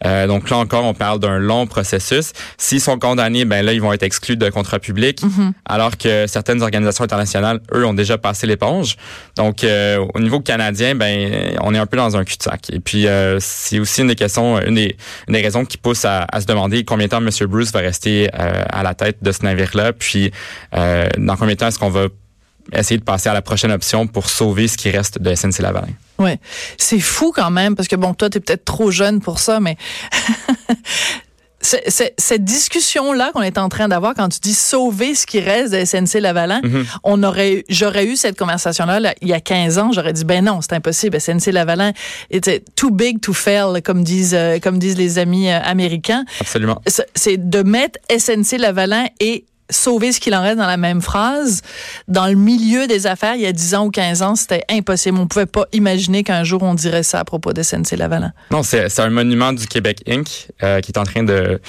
Euh, 0.05 0.27
donc 0.27 0.49
là 0.49 0.57
encore, 0.57 0.83
on 0.83 0.93
parle 0.93 1.19
d'un 1.19 1.39
long 1.39 1.67
processus. 1.67 2.33
S'ils 2.57 2.81
sont 2.81 2.99
condamnés, 2.99 3.45
ben 3.45 3.65
là, 3.65 3.73
ils 3.73 3.81
vont 3.81 3.93
être 3.93 4.03
exclus 4.03 4.37
de 4.37 4.49
contrat 4.49 4.79
public, 4.79 5.21
mm-hmm. 5.21 5.51
alors 5.65 5.97
que 5.97 6.27
certaines 6.27 6.61
organisations 6.61 7.03
internationales, 7.03 7.61
eux, 7.73 7.85
ont 7.85 7.93
déjà 7.93 8.17
passé 8.17 8.47
l'éponge. 8.47 8.97
Donc, 9.35 9.63
euh, 9.63 10.05
au 10.13 10.19
niveau 10.19 10.39
canadien, 10.39 10.95
ben, 10.95 11.55
on 11.61 11.73
est 11.73 11.77
un 11.77 11.85
peu 11.85 11.97
dans 11.97 12.17
un 12.17 12.23
cul-de-sac. 12.23 12.69
Et 12.71 12.79
puis, 12.79 13.07
euh, 13.07 13.37
c'est 13.39 13.79
aussi 13.79 14.01
une 14.01 14.07
des 14.07 14.15
questions, 14.15 14.59
une 14.61 14.75
des, 14.75 14.97
une 15.27 15.33
des 15.33 15.41
raisons 15.41 15.65
qui 15.65 15.77
pousse 15.77 16.05
à, 16.05 16.25
à, 16.31 16.41
se 16.41 16.45
demander 16.45 16.83
combien 16.83 17.07
de 17.07 17.11
temps 17.11 17.25
M. 17.25 17.29
Bruce 17.47 17.71
va 17.71 17.79
rester 17.79 18.29
à 18.33 18.83
la 18.83 18.93
tête 18.93 19.17
de 19.21 19.31
ce 19.31 19.43
navire-là, 19.43 19.93
puis 19.93 20.31
dans 20.71 21.35
combien 21.37 21.53
de 21.53 21.59
temps 21.59 21.67
est-ce 21.67 21.79
qu'on 21.79 21.89
va 21.89 22.07
essayer 22.71 22.97
de 22.97 23.03
passer 23.03 23.29
à 23.29 23.33
la 23.33 23.41
prochaine 23.41 23.71
option 23.71 24.07
pour 24.07 24.29
sauver 24.29 24.67
ce 24.67 24.77
qui 24.77 24.89
reste 24.89 25.19
de 25.19 25.33
SNC 25.33 25.59
Lavalin. 25.59 25.87
Ouais, 26.19 26.39
c'est 26.77 26.99
fou 26.99 27.31
quand 27.35 27.51
même 27.51 27.75
parce 27.75 27.87
que 27.87 27.95
bon, 27.95 28.13
toi 28.13 28.29
t'es 28.29 28.39
peut-être 28.39 28.65
trop 28.65 28.91
jeune 28.91 29.19
pour 29.19 29.39
ça, 29.39 29.59
mais 29.59 29.77
cette 31.63 32.43
discussion-là 32.43 33.31
qu'on 33.33 33.41
est 33.41 33.57
en 33.57 33.69
train 33.69 33.87
d'avoir 33.87 34.13
quand 34.13 34.29
tu 34.29 34.39
dis 34.39 34.53
sauver 34.53 35.15
ce 35.15 35.25
qui 35.25 35.39
reste 35.39 35.73
de 35.73 35.83
SNC 35.83 36.19
Lavalin, 36.19 36.61
mm-hmm. 36.61 36.85
on 37.03 37.23
aurait, 37.23 37.63
j'aurais 37.69 38.05
eu 38.05 38.15
cette 38.15 38.37
conversation-là 38.37 39.13
il 39.21 39.27
y 39.27 39.33
a 39.33 39.39
15 39.39 39.77
ans, 39.77 39.91
j'aurais 39.91 40.13
dit 40.13 40.25
ben 40.25 40.43
non, 40.43 40.61
c'est 40.61 40.73
impossible. 40.73 41.19
SNC 41.19 41.51
Lavalin 41.51 41.93
était 42.29 42.63
too 42.75 42.91
big 42.91 43.21
to 43.21 43.33
fail, 43.33 43.81
comme 43.81 44.03
disent, 44.03 44.35
euh, 44.35 44.59
comme 44.59 44.77
disent 44.77 44.97
les 44.97 45.19
amis 45.19 45.49
euh, 45.49 45.59
américains. 45.63 46.25
Absolument. 46.41 46.81
C'est 47.15 47.49
de 47.49 47.63
mettre 47.63 47.99
SNC 48.09 48.57
Lavalin 48.57 49.05
et 49.19 49.45
sauver 49.69 50.11
ce 50.11 50.19
qu'il 50.19 50.35
en 50.35 50.41
reste 50.41 50.57
dans 50.57 50.67
la 50.67 50.77
même 50.77 51.01
phrase. 51.01 51.61
Dans 52.07 52.27
le 52.27 52.35
milieu 52.35 52.87
des 52.87 53.07
affaires, 53.07 53.35
il 53.35 53.41
y 53.41 53.45
a 53.45 53.51
10 53.51 53.75
ans 53.75 53.85
ou 53.85 53.91
15 53.91 54.21
ans, 54.21 54.35
c'était 54.35 54.63
impossible. 54.69 55.17
On 55.17 55.27
pouvait 55.27 55.45
pas 55.45 55.65
imaginer 55.71 56.23
qu'un 56.23 56.43
jour 56.43 56.63
on 56.63 56.73
dirait 56.73 57.03
ça 57.03 57.19
à 57.19 57.23
propos 57.23 57.53
de 57.53 57.63
SNC 57.63 57.97
Lavalin. 57.97 58.33
Non, 58.51 58.63
c'est 58.63 58.99
un 58.99 59.09
monument 59.09 59.53
du 59.53 59.67
Québec 59.67 60.03
Inc. 60.07 60.49
Euh, 60.63 60.79
qui 60.81 60.91
est 60.91 60.97
en 60.97 61.03
train 61.03 61.23
de, 61.23 61.59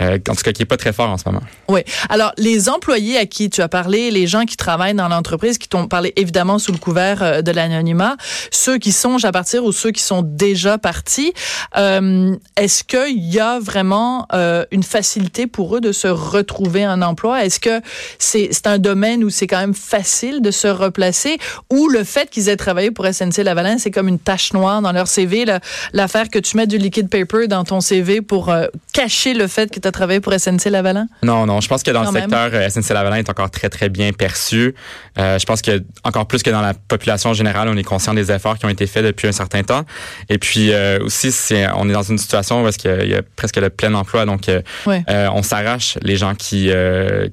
euh, 0.00 0.18
en 0.28 0.34
tout 0.34 0.42
cas, 0.42 0.52
qui 0.52 0.62
est 0.62 0.66
pas 0.66 0.76
très 0.76 0.92
fort 0.92 1.10
en 1.10 1.18
ce 1.18 1.24
moment. 1.26 1.42
Oui. 1.68 1.80
Alors, 2.08 2.32
les 2.36 2.68
employés 2.68 3.16
à 3.16 3.26
qui 3.26 3.48
tu 3.50 3.60
as 3.60 3.68
parlé, 3.68 4.10
les 4.10 4.26
gens 4.26 4.44
qui 4.44 4.56
travaillent 4.56 4.94
dans 4.94 5.08
l'entreprise, 5.08 5.58
qui 5.58 5.68
t'ont 5.68 5.86
parlé 5.86 6.12
évidemment 6.16 6.58
sous 6.58 6.72
le 6.72 6.78
couvert 6.78 7.22
euh, 7.22 7.42
de 7.42 7.50
l'anonymat, 7.52 8.16
ceux 8.50 8.78
qui 8.78 8.92
songent 8.92 9.24
à 9.24 9.32
partir 9.32 9.64
ou 9.64 9.72
ceux 9.72 9.90
qui 9.90 10.02
sont 10.02 10.22
déjà 10.22 10.78
partis, 10.78 11.32
est-ce 11.76 12.84
qu'il 12.84 13.24
y 13.24 13.38
a 13.40 13.58
vraiment 13.60 14.26
une 14.70 14.82
facilité 14.82 15.46
pour 15.46 15.76
eux 15.76 15.80
de 15.80 15.92
se 15.92 16.08
retrouver 16.08 16.84
un 16.84 17.02
emploi? 17.02 17.39
Est-ce 17.44 17.60
que 17.60 17.80
c'est 18.18 18.66
un 18.66 18.78
domaine 18.78 19.24
où 19.24 19.30
c'est 19.30 19.46
quand 19.46 19.60
même 19.60 19.74
facile 19.74 20.40
de 20.40 20.50
se 20.50 20.68
replacer? 20.68 21.38
Ou 21.70 21.88
le 21.88 22.04
fait 22.04 22.30
qu'ils 22.30 22.48
aient 22.48 22.56
travaillé 22.56 22.90
pour 22.90 23.06
SNC 23.06 23.38
Lavalin, 23.38 23.78
c'est 23.78 23.90
comme 23.90 24.08
une 24.08 24.18
tache 24.18 24.52
noire 24.52 24.82
dans 24.82 24.92
leur 24.92 25.08
CV, 25.08 25.44
l'affaire 25.92 26.28
que 26.28 26.38
tu 26.38 26.56
mets 26.56 26.66
du 26.66 26.78
liquid 26.78 27.08
paper 27.08 27.48
dans 27.48 27.64
ton 27.64 27.80
CV 27.80 28.22
pour 28.22 28.48
euh, 28.48 28.66
cacher 28.92 29.34
le 29.34 29.46
fait 29.46 29.70
que 29.70 29.80
tu 29.80 29.88
as 29.88 29.92
travaillé 29.92 30.20
pour 30.20 30.32
SNC 30.32 30.66
Lavalin? 30.66 31.06
Non, 31.22 31.46
non. 31.46 31.60
Je 31.60 31.68
pense 31.68 31.82
que 31.82 31.90
dans 31.90 32.02
le 32.02 32.10
secteur, 32.10 32.50
euh, 32.52 32.68
SNC 32.68 32.90
Lavalin 32.92 33.16
est 33.16 33.30
encore 33.30 33.50
très, 33.50 33.68
très 33.68 33.88
bien 33.88 34.12
perçu. 34.12 34.74
Euh, 35.18 35.38
je 35.38 35.46
pense 35.46 35.62
que 35.62 35.82
encore 36.04 36.26
plus 36.26 36.42
que 36.42 36.50
dans 36.50 36.60
la 36.60 36.74
population 36.74 37.32
générale, 37.32 37.68
on 37.68 37.76
est 37.76 37.84
conscient 37.84 38.14
des 38.14 38.30
efforts 38.30 38.58
qui 38.58 38.66
ont 38.66 38.70
été 38.70 38.86
faits 38.86 39.04
depuis 39.04 39.28
un 39.28 39.32
certain 39.32 39.62
temps. 39.62 39.84
Et 40.28 40.38
puis 40.38 40.70
aussi, 41.00 41.32
c'est 41.32 41.66
on 41.74 41.88
est 41.88 41.92
dans 41.92 42.02
une 42.02 42.18
situation 42.18 42.62
où 42.62 42.68
est-ce 42.68 42.78
qu'il 42.78 43.08
y 43.08 43.14
a 43.14 43.22
presque 43.36 43.56
le 43.56 43.70
plein 43.70 43.94
emploi, 43.94 44.26
donc 44.26 44.50
on 44.86 45.42
s'arrache 45.42 45.98
les 46.02 46.16
gens 46.16 46.34
qui 46.34 46.70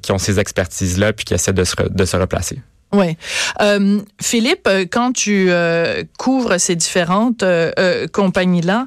qui 0.01 0.11
ont 0.11 0.17
ces 0.17 0.39
expertises-là 0.39 1.13
puis 1.13 1.25
qui 1.25 1.33
essaient 1.33 1.53
de 1.53 1.63
se, 1.63 1.75
de 1.81 2.05
se 2.05 2.17
replacer. 2.17 2.61
Oui. 2.93 3.17
Euh, 3.61 3.99
Philippe, 4.21 4.65
euh, 4.65 4.85
quand 4.89 5.11
tu 5.11 5.47
euh, 5.49 6.03
couvres 6.17 6.57
ces 6.57 6.77
différentes 6.77 7.43
euh, 7.43 7.69
euh 7.77 8.07
compagnies-là, 8.07 8.85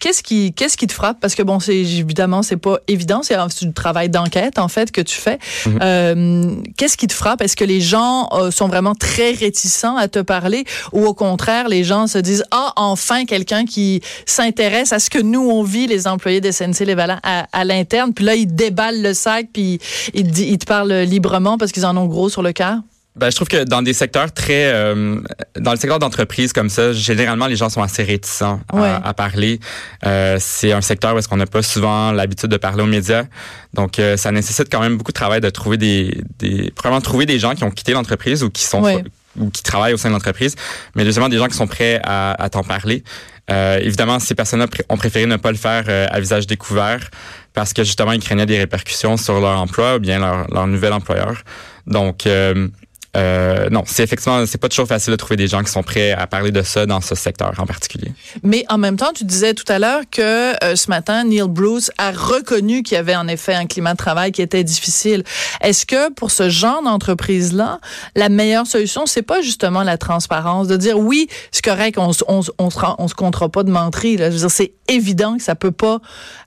qu'est-ce 0.00 0.24
qui 0.24 0.52
qu'est-ce 0.52 0.76
qui 0.76 0.88
te 0.88 0.92
frappe? 0.92 1.20
Parce 1.20 1.36
que 1.36 1.42
bon, 1.44 1.60
c'est 1.60 1.76
évidemment 1.76 2.42
c'est 2.42 2.56
pas 2.56 2.78
évident, 2.88 3.20
c'est 3.22 3.36
du 3.60 3.72
travail 3.72 4.08
d'enquête 4.08 4.58
en 4.58 4.66
fait 4.66 4.90
que 4.90 5.00
tu 5.00 5.16
fais. 5.16 5.38
Mhm. 5.66 6.64
qu'est-ce 6.76 6.96
qui 6.96 7.06
te 7.06 7.12
frappe? 7.12 7.42
Est-ce 7.42 7.56
que 7.56 7.64
les 7.64 7.80
gens 7.80 8.28
sont 8.50 8.66
vraiment 8.66 8.94
très 8.94 9.32
réticents 9.32 9.96
à 9.96 10.08
te 10.08 10.18
parler, 10.18 10.64
ou 10.92 11.06
au 11.06 11.14
contraire 11.14 11.68
les 11.68 11.84
gens 11.84 12.08
se 12.08 12.18
disent 12.18 12.44
ah 12.50 12.72
enfin 12.74 13.24
quelqu'un 13.24 13.66
qui 13.66 14.00
s'intéresse 14.26 14.92
à 14.92 14.98
ce 14.98 15.10
que 15.10 15.20
nous 15.20 15.48
on 15.48 15.62
vit 15.62 15.86
les 15.86 16.08
employés 16.08 16.40
de 16.40 16.50
SNC 16.50 16.80
Lévalant 16.80 17.18
à, 17.22 17.46
à 17.52 17.64
l'interne, 17.64 18.12
puis 18.12 18.24
là 18.24 18.34
ils 18.34 18.52
déballent 18.52 19.02
le 19.02 19.14
sac 19.14 19.46
puis 19.52 19.78
ils, 20.12 20.38
ils 20.40 20.58
te 20.58 20.66
parlent 20.66 20.92
librement 21.02 21.56
parce 21.56 21.70
qu'ils 21.70 21.86
en 21.86 21.96
ont 21.96 22.06
gros 22.06 22.28
sur 22.28 22.42
le 22.42 22.52
cœur 22.52 22.64
ben, 23.16 23.30
je 23.30 23.36
trouve 23.36 23.46
que 23.46 23.62
dans 23.62 23.80
des 23.80 23.92
secteurs 23.92 24.32
très, 24.32 24.72
euh, 24.72 25.20
dans 25.56 25.70
le 25.70 25.76
secteur 25.76 26.00
d'entreprise 26.00 26.52
comme 26.52 26.68
ça, 26.68 26.92
généralement 26.92 27.46
les 27.46 27.54
gens 27.54 27.68
sont 27.68 27.82
assez 27.82 28.02
réticents 28.02 28.60
à, 28.72 29.14
parler. 29.14 29.60
Euh, 30.04 30.36
c'est 30.40 30.72
un 30.72 30.80
secteur 30.80 31.14
où 31.14 31.18
est-ce 31.18 31.28
qu'on 31.28 31.36
n'a 31.36 31.46
pas 31.46 31.62
souvent 31.62 32.10
l'habitude 32.10 32.50
de 32.50 32.56
parler 32.56 32.82
aux 32.82 32.86
médias, 32.86 33.24
donc 33.72 34.00
euh, 34.00 34.16
ça 34.16 34.32
nécessite 34.32 34.66
quand 34.70 34.80
même 34.80 34.96
beaucoup 34.96 35.12
de 35.12 35.16
travail 35.16 35.40
de 35.40 35.48
trouver 35.50 35.76
des, 35.76 36.22
des, 36.40 36.72
probablement 36.72 37.00
trouver 37.00 37.24
des 37.24 37.38
gens 37.38 37.54
qui 37.54 37.62
ont 37.62 37.70
quitté 37.70 37.92
l'entreprise 37.92 38.42
ou 38.42 38.50
qui 38.50 38.64
sont 38.64 38.82
ou 39.36 39.50
qui 39.50 39.64
travaillent 39.64 39.94
au 39.94 39.96
sein 39.96 40.08
de 40.08 40.14
l'entreprise, 40.14 40.54
mais 40.94 41.04
deuxièmement 41.04 41.28
des 41.28 41.38
gens 41.38 41.48
qui 41.48 41.56
sont 41.56 41.66
prêts 41.66 42.00
à, 42.04 42.40
à 42.40 42.48
t'en 42.50 42.62
parler. 42.62 43.02
Euh, 43.50 43.78
évidemment, 43.80 44.20
ces 44.20 44.36
personnes-là 44.36 44.66
ont 44.88 44.96
préféré 44.96 45.26
ne 45.26 45.36
pas 45.36 45.50
le 45.50 45.56
faire 45.56 45.84
à 45.88 46.20
visage 46.20 46.46
découvert 46.46 47.10
parce 47.52 47.72
que 47.72 47.84
justement 47.84 48.12
ils 48.12 48.22
craignaient 48.22 48.46
des 48.46 48.58
répercussions 48.58 49.16
sur 49.16 49.40
leur 49.40 49.60
emploi 49.60 49.96
ou 49.96 49.98
bien 49.98 50.18
leur, 50.18 50.48
leur 50.52 50.66
nouvel 50.66 50.92
employeur. 50.92 51.42
Donc 51.86 52.26
euh, 53.16 53.68
non, 53.70 53.84
c'est 53.86 54.02
effectivement, 54.02 54.44
c'est 54.46 54.58
pas 54.58 54.68
toujours 54.68 54.88
facile 54.88 55.12
de 55.12 55.16
trouver 55.16 55.36
des 55.36 55.46
gens 55.46 55.62
qui 55.62 55.70
sont 55.70 55.82
prêts 55.82 56.12
à 56.12 56.26
parler 56.26 56.50
de 56.50 56.62
ça 56.62 56.86
dans 56.86 57.00
ce 57.00 57.14
secteur 57.14 57.52
en 57.58 57.66
particulier. 57.66 58.12
Mais 58.42 58.64
en 58.68 58.78
même 58.78 58.96
temps, 58.96 59.12
tu 59.14 59.24
disais 59.24 59.54
tout 59.54 59.70
à 59.70 59.78
l'heure 59.78 60.02
que 60.10 60.62
euh, 60.64 60.76
ce 60.76 60.88
matin, 60.88 61.24
Neil 61.24 61.44
Bruce 61.48 61.90
a 61.98 62.10
reconnu 62.10 62.82
qu'il 62.82 62.96
y 62.96 62.98
avait 62.98 63.16
en 63.16 63.28
effet 63.28 63.54
un 63.54 63.66
climat 63.66 63.92
de 63.92 63.98
travail 63.98 64.32
qui 64.32 64.42
était 64.42 64.64
difficile. 64.64 65.22
Est-ce 65.60 65.86
que 65.86 66.12
pour 66.12 66.30
ce 66.30 66.48
genre 66.48 66.82
d'entreprise-là, 66.82 67.80
la 68.16 68.28
meilleure 68.28 68.66
solution, 68.66 69.06
c'est 69.06 69.22
pas 69.22 69.42
justement 69.42 69.82
la 69.82 69.98
transparence, 69.98 70.68
de 70.68 70.76
dire 70.76 70.98
oui, 70.98 71.28
c'est 71.52 71.64
correct, 71.64 71.98
on, 71.98 72.10
on, 72.28 72.40
on, 72.58 72.70
se, 72.70 72.78
on 72.98 73.08
se 73.08 73.14
comptera 73.14 73.48
pas 73.48 73.62
de 73.62 73.70
mentir. 73.70 74.20
Là. 74.20 74.30
Je 74.30 74.34
veux 74.34 74.40
dire, 74.40 74.50
c'est 74.50 74.72
évident 74.88 75.36
que 75.36 75.42
ça 75.42 75.54
peut 75.54 75.70
pas 75.70 76.00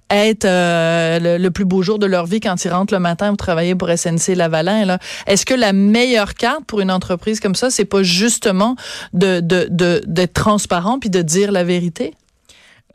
être 0.10 0.46
euh, 0.46 1.38
le, 1.38 1.52
plus 1.52 1.66
beau 1.66 1.82
jour 1.82 2.00
de 2.00 2.06
leur 2.06 2.26
vie 2.26 2.40
quand 2.40 2.64
ils 2.64 2.70
rentrent 2.70 2.94
le 2.94 3.00
matin 3.00 3.28
pour 3.30 3.38
travailler 3.38 3.76
pour 3.76 3.90
SNC 3.90 4.36
Lavalin. 4.36 4.98
Est-ce 5.26 5.46
que 5.46 5.54
la 5.54 5.74
meilleure 5.74 6.34
carte 6.34 6.66
pour 6.66 6.80
une 6.80 6.92
entreprise 6.92 7.40
comme 7.40 7.56
ça, 7.56 7.70
c'est 7.70 7.86
pas 7.86 8.04
justement 8.04 8.76
de 9.14 9.40
d'être 9.40 10.06
de, 10.08 10.26
transparent 10.26 11.00
puis 11.00 11.10
de 11.10 11.22
dire 11.22 11.52
la 11.52 11.64
vérité? 11.64 12.14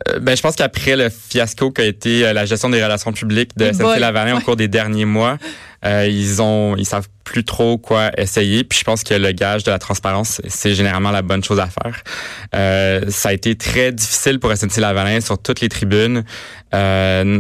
Euh, 0.09 0.19
ben, 0.19 0.37
je 0.37 0.43
pense 0.43 0.57
qu'après 0.57 0.97
le 0.97 1.09
fiasco 1.11 1.71
qu'a 1.71 1.85
été 1.85 2.27
euh, 2.27 2.33
la 2.33 2.45
gestion 2.45 2.71
des 2.71 2.83
relations 2.83 3.13
publiques 3.13 3.57
de 3.57 3.73
SNC 3.73 3.99
Lavalin 3.99 4.37
au 4.37 4.41
cours 4.41 4.57
des 4.57 4.69
derniers 4.69 5.05
mois, 5.05 5.39
euh, 5.85 6.07
ils 6.07 6.41
ont, 6.41 6.77
ils 6.77 6.87
savent 6.87 7.09
plus 7.25 7.45
trop 7.45 7.79
quoi 7.79 8.11
essayer. 8.19 8.65
Puis 8.65 8.79
je 8.81 8.85
pense 8.85 9.05
que 9.05 9.15
le 9.15 9.33
gage 9.33 9.65
de 9.65 9.71
la 9.71 9.79
transparence, 9.79 10.41
c'est 10.49 10.75
généralement 10.75 11.11
la 11.11 11.23
bonne 11.23 11.43
chose 11.43 11.61
à 11.61 11.67
faire. 11.67 12.03
Euh, 12.55 13.11
ça 13.11 13.31
a 13.31 13.33
été 13.33 13.55
très 13.57 13.93
difficile 13.93 14.39
pour 14.39 14.55
SNC 14.57 14.79
Lavalin 14.79 15.21
sur 15.21 15.41
toutes 15.41 15.61
les 15.61 15.69
tribunes. 15.69 16.25
Euh, 16.75 17.39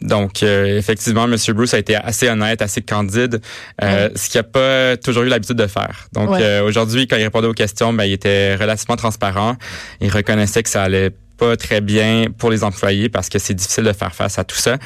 donc 0.00 0.42
euh, 0.42 0.78
effectivement, 0.78 1.24
M. 1.24 1.36
Bruce 1.54 1.74
a 1.74 1.78
été 1.78 1.94
assez 1.94 2.28
honnête, 2.28 2.62
assez 2.62 2.82
candide, 2.82 3.40
euh, 3.82 4.08
ce 4.14 4.30
qu'il 4.30 4.38
n'a 4.38 4.44
pas 4.44 4.96
toujours 4.96 5.24
eu 5.24 5.28
l'habitude 5.28 5.56
de 5.56 5.66
faire. 5.66 6.08
Donc 6.12 6.30
aujourd'hui, 6.64 7.06
quand 7.06 7.16
il 7.16 7.24
répondait 7.24 7.48
aux 7.48 7.54
questions, 7.54 7.92
ben, 7.92 8.04
il 8.04 8.12
était 8.12 8.56
relativement 8.56 8.96
transparent. 8.96 9.56
Il 10.00 10.10
reconnaissait 10.10 10.62
que 10.62 10.70
ça 10.70 10.82
allait 10.82 11.10
pas 11.36 11.56
très 11.56 11.80
bien 11.80 12.26
pour 12.36 12.50
les 12.50 12.64
employés 12.64 13.08
parce 13.08 13.28
que 13.28 13.38
c'est 13.38 13.54
difficile 13.54 13.84
de 13.84 13.92
faire 13.92 14.14
face 14.14 14.38
à 14.38 14.44
tout 14.44 14.56
ça. 14.56 14.78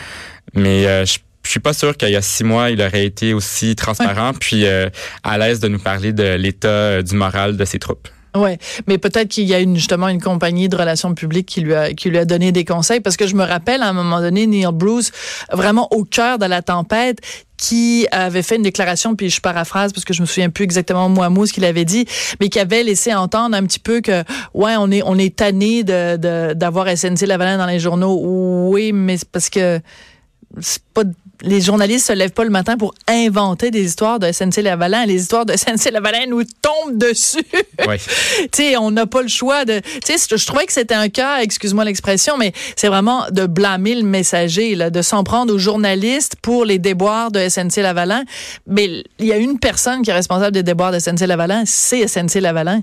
Mais 0.55 1.05
je 1.05 1.19
je 1.47 1.53
suis 1.53 1.61
pas 1.61 1.73
sûr 1.73 1.97
qu'il 1.97 2.11
y 2.11 2.17
a 2.17 2.23
six 2.23 2.45
mois, 2.45 2.71
il 2.71 2.83
aurait 2.83 3.07
été 3.07 3.33
aussi 3.33 3.77
transparent 3.77 4.33
puis 4.39 4.67
euh, 4.67 4.91
à 5.23 5.39
l'aise 5.39 5.61
de 5.61 5.69
nous 5.69 5.79
parler 5.79 6.13
de 6.13 6.35
l'état 6.35 6.69
euh, 6.69 7.03
du 7.03 7.15
moral 7.15 7.57
de 7.57 7.65
ses 7.65 7.79
troupes. 7.79 8.09
Ouais, 8.37 8.59
mais 8.87 8.99
peut-être 8.99 9.29
qu'il 9.29 9.45
y 9.45 9.55
a 9.55 9.61
une, 9.61 9.77
justement 9.77 10.09
une 10.09 10.21
compagnie 10.21 10.69
de 10.69 10.77
relations 10.77 11.15
publiques 11.15 11.47
qui 11.47 11.63
lui 11.63 11.75
a 11.75 11.95
qui 11.95 12.11
lui 12.11 12.19
a 12.19 12.27
donné 12.27 12.53
des 12.53 12.67
conseils 12.67 13.01
parce 13.01 13.17
que 13.17 13.27
je 13.27 13.35
me 13.35 13.45
rappelle 13.45 13.83
à 13.83 13.89
un 13.89 13.95
moment 13.95 14.21
donné 14.21 14.47
Neil 14.47 14.67
Bruce 14.75 15.11
vraiment 15.51 15.89
au 15.91 16.05
cœur 16.05 16.39
de 16.39 16.45
la 16.45 16.61
tempête 16.61 17.21
qui 17.57 18.07
avait 18.11 18.43
fait 18.43 18.57
une 18.57 18.63
déclaration 18.63 19.17
puis 19.17 19.31
je 19.31 19.41
paraphrase 19.41 19.95
parce 19.95 20.05
que 20.05 20.13
je 20.13 20.21
me 20.21 20.27
souviens 20.27 20.51
plus 20.51 20.65
exactement 20.65 21.09
moi 21.09 21.31
mot 21.31 21.47
ce 21.47 21.55
qu'il 21.55 21.65
avait 21.65 21.87
dit 21.87 22.05
mais 22.39 22.51
qui 22.51 22.59
avait 22.59 22.83
laissé 22.83 23.15
entendre 23.15 23.57
un 23.57 23.63
petit 23.63 23.79
peu 23.79 24.03
que 24.03 24.23
ouais 24.53 24.75
on 24.77 24.91
est 24.91 25.03
on 25.03 25.17
est 25.17 25.35
tanné 25.35 25.83
de 25.83 26.53
d'avoir 26.53 26.95
SNC 26.95 27.23
Lavalin 27.23 27.57
dans 27.57 27.67
les 27.67 27.81
journaux. 27.81 28.21
Oui 28.71 28.93
mais 28.93 29.17
parce 29.33 29.49
que 29.49 29.81
c'est 30.61 30.83
pas 30.93 31.05
les 31.43 31.61
journalistes 31.61 32.07
se 32.07 32.13
lèvent 32.13 32.33
pas 32.33 32.45
le 32.45 32.51
matin 32.51 32.77
pour 32.77 32.95
inventer 33.09 33.71
des 33.71 33.85
histoires 33.85 34.19
de 34.19 34.31
SNC 34.31 34.63
Lavalin. 34.63 35.07
Les 35.07 35.23
histoires 35.23 35.47
de 35.47 35.53
SNC 35.57 35.91
Lavalin 35.93 36.27
nous 36.29 36.43
tombent 36.45 36.99
dessus. 36.99 37.45
Oui. 37.87 37.97
tu 38.53 38.63
sais, 38.63 38.77
on 38.77 38.91
n'a 38.91 39.07
pas 39.07 39.23
le 39.23 39.29
choix 39.29 39.65
de. 39.65 39.81
Tu 40.05 40.17
sais, 40.17 40.37
je 40.37 40.47
trouvais 40.47 40.67
que 40.67 40.73
c'était 40.73 40.95
un 40.95 41.09
cas, 41.09 41.41
excuse-moi 41.41 41.85
l'expression, 41.85 42.37
mais 42.37 42.53
c'est 42.77 42.89
vraiment 42.89 43.27
de 43.31 43.47
blâmer 43.47 43.95
le 43.95 44.03
messager, 44.03 44.75
là, 44.75 44.91
de 44.91 45.03
s'en 45.03 45.25
prendre 45.25 45.55
aux 45.55 45.59
journalistes 45.59 46.37
pour 46.43 46.65
les 46.65 46.79
déboires 46.79 47.31
de 47.31 47.49
SNC 47.49 47.77
Lavalin. 47.79 48.25
Mais 48.67 49.05
il 49.19 49.27
y 49.27 49.33
a 49.33 49.37
une 49.37 49.59
personne 49.59 50.03
qui 50.03 50.11
est 50.11 50.15
responsable 50.15 50.53
des 50.53 50.63
déboires 50.63 50.93
de 50.93 50.99
SNC 50.99 51.27
Lavalin, 51.27 51.65
c'est 51.67 52.07
SNC 52.07 52.41
Lavalin. 52.41 52.83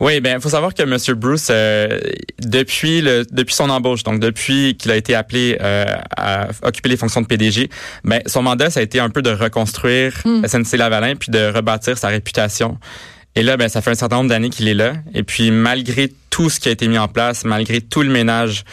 Oui, 0.00 0.20
ben, 0.20 0.36
il 0.36 0.42
faut 0.42 0.50
savoir 0.50 0.74
que 0.74 0.82
M. 0.82 0.96
Bruce, 1.16 1.48
euh, 1.50 1.98
depuis 2.40 3.00
le, 3.00 3.24
depuis 3.30 3.54
son 3.54 3.70
embauche, 3.70 4.02
donc 4.02 4.20
depuis 4.20 4.76
qu'il 4.76 4.90
a 4.90 4.96
été 4.96 5.14
appelé 5.14 5.56
euh, 5.60 5.86
à 6.16 6.48
occuper 6.62 6.90
les 6.90 6.96
fonctions 6.96 7.22
de 7.22 7.26
PDG, 7.26 7.70
ben, 8.04 8.20
son 8.26 8.42
mandat, 8.42 8.70
ça 8.70 8.80
a 8.80 8.82
été 8.82 9.00
un 9.00 9.08
peu 9.08 9.22
de 9.22 9.30
reconstruire 9.30 10.12
mm. 10.24 10.46
SNC 10.46 10.76
Lavalin 10.76 11.14
puis 11.16 11.30
de 11.30 11.50
rebâtir 11.52 11.96
sa 11.96 12.08
réputation. 12.08 12.78
Et 13.36 13.42
là, 13.42 13.58
ben, 13.58 13.68
ça 13.68 13.82
fait 13.82 13.90
un 13.90 13.94
certain 13.94 14.16
nombre 14.16 14.30
d'années 14.30 14.48
qu'il 14.48 14.66
est 14.66 14.74
là. 14.74 14.94
Et 15.14 15.22
puis, 15.22 15.50
malgré 15.50 16.10
tout 16.30 16.48
ce 16.48 16.58
qui 16.58 16.68
a 16.68 16.72
été 16.72 16.88
mis 16.88 16.98
en 16.98 17.06
place, 17.06 17.44
malgré 17.44 17.82
tout 17.82 18.02
le 18.02 18.08
ménage 18.08 18.64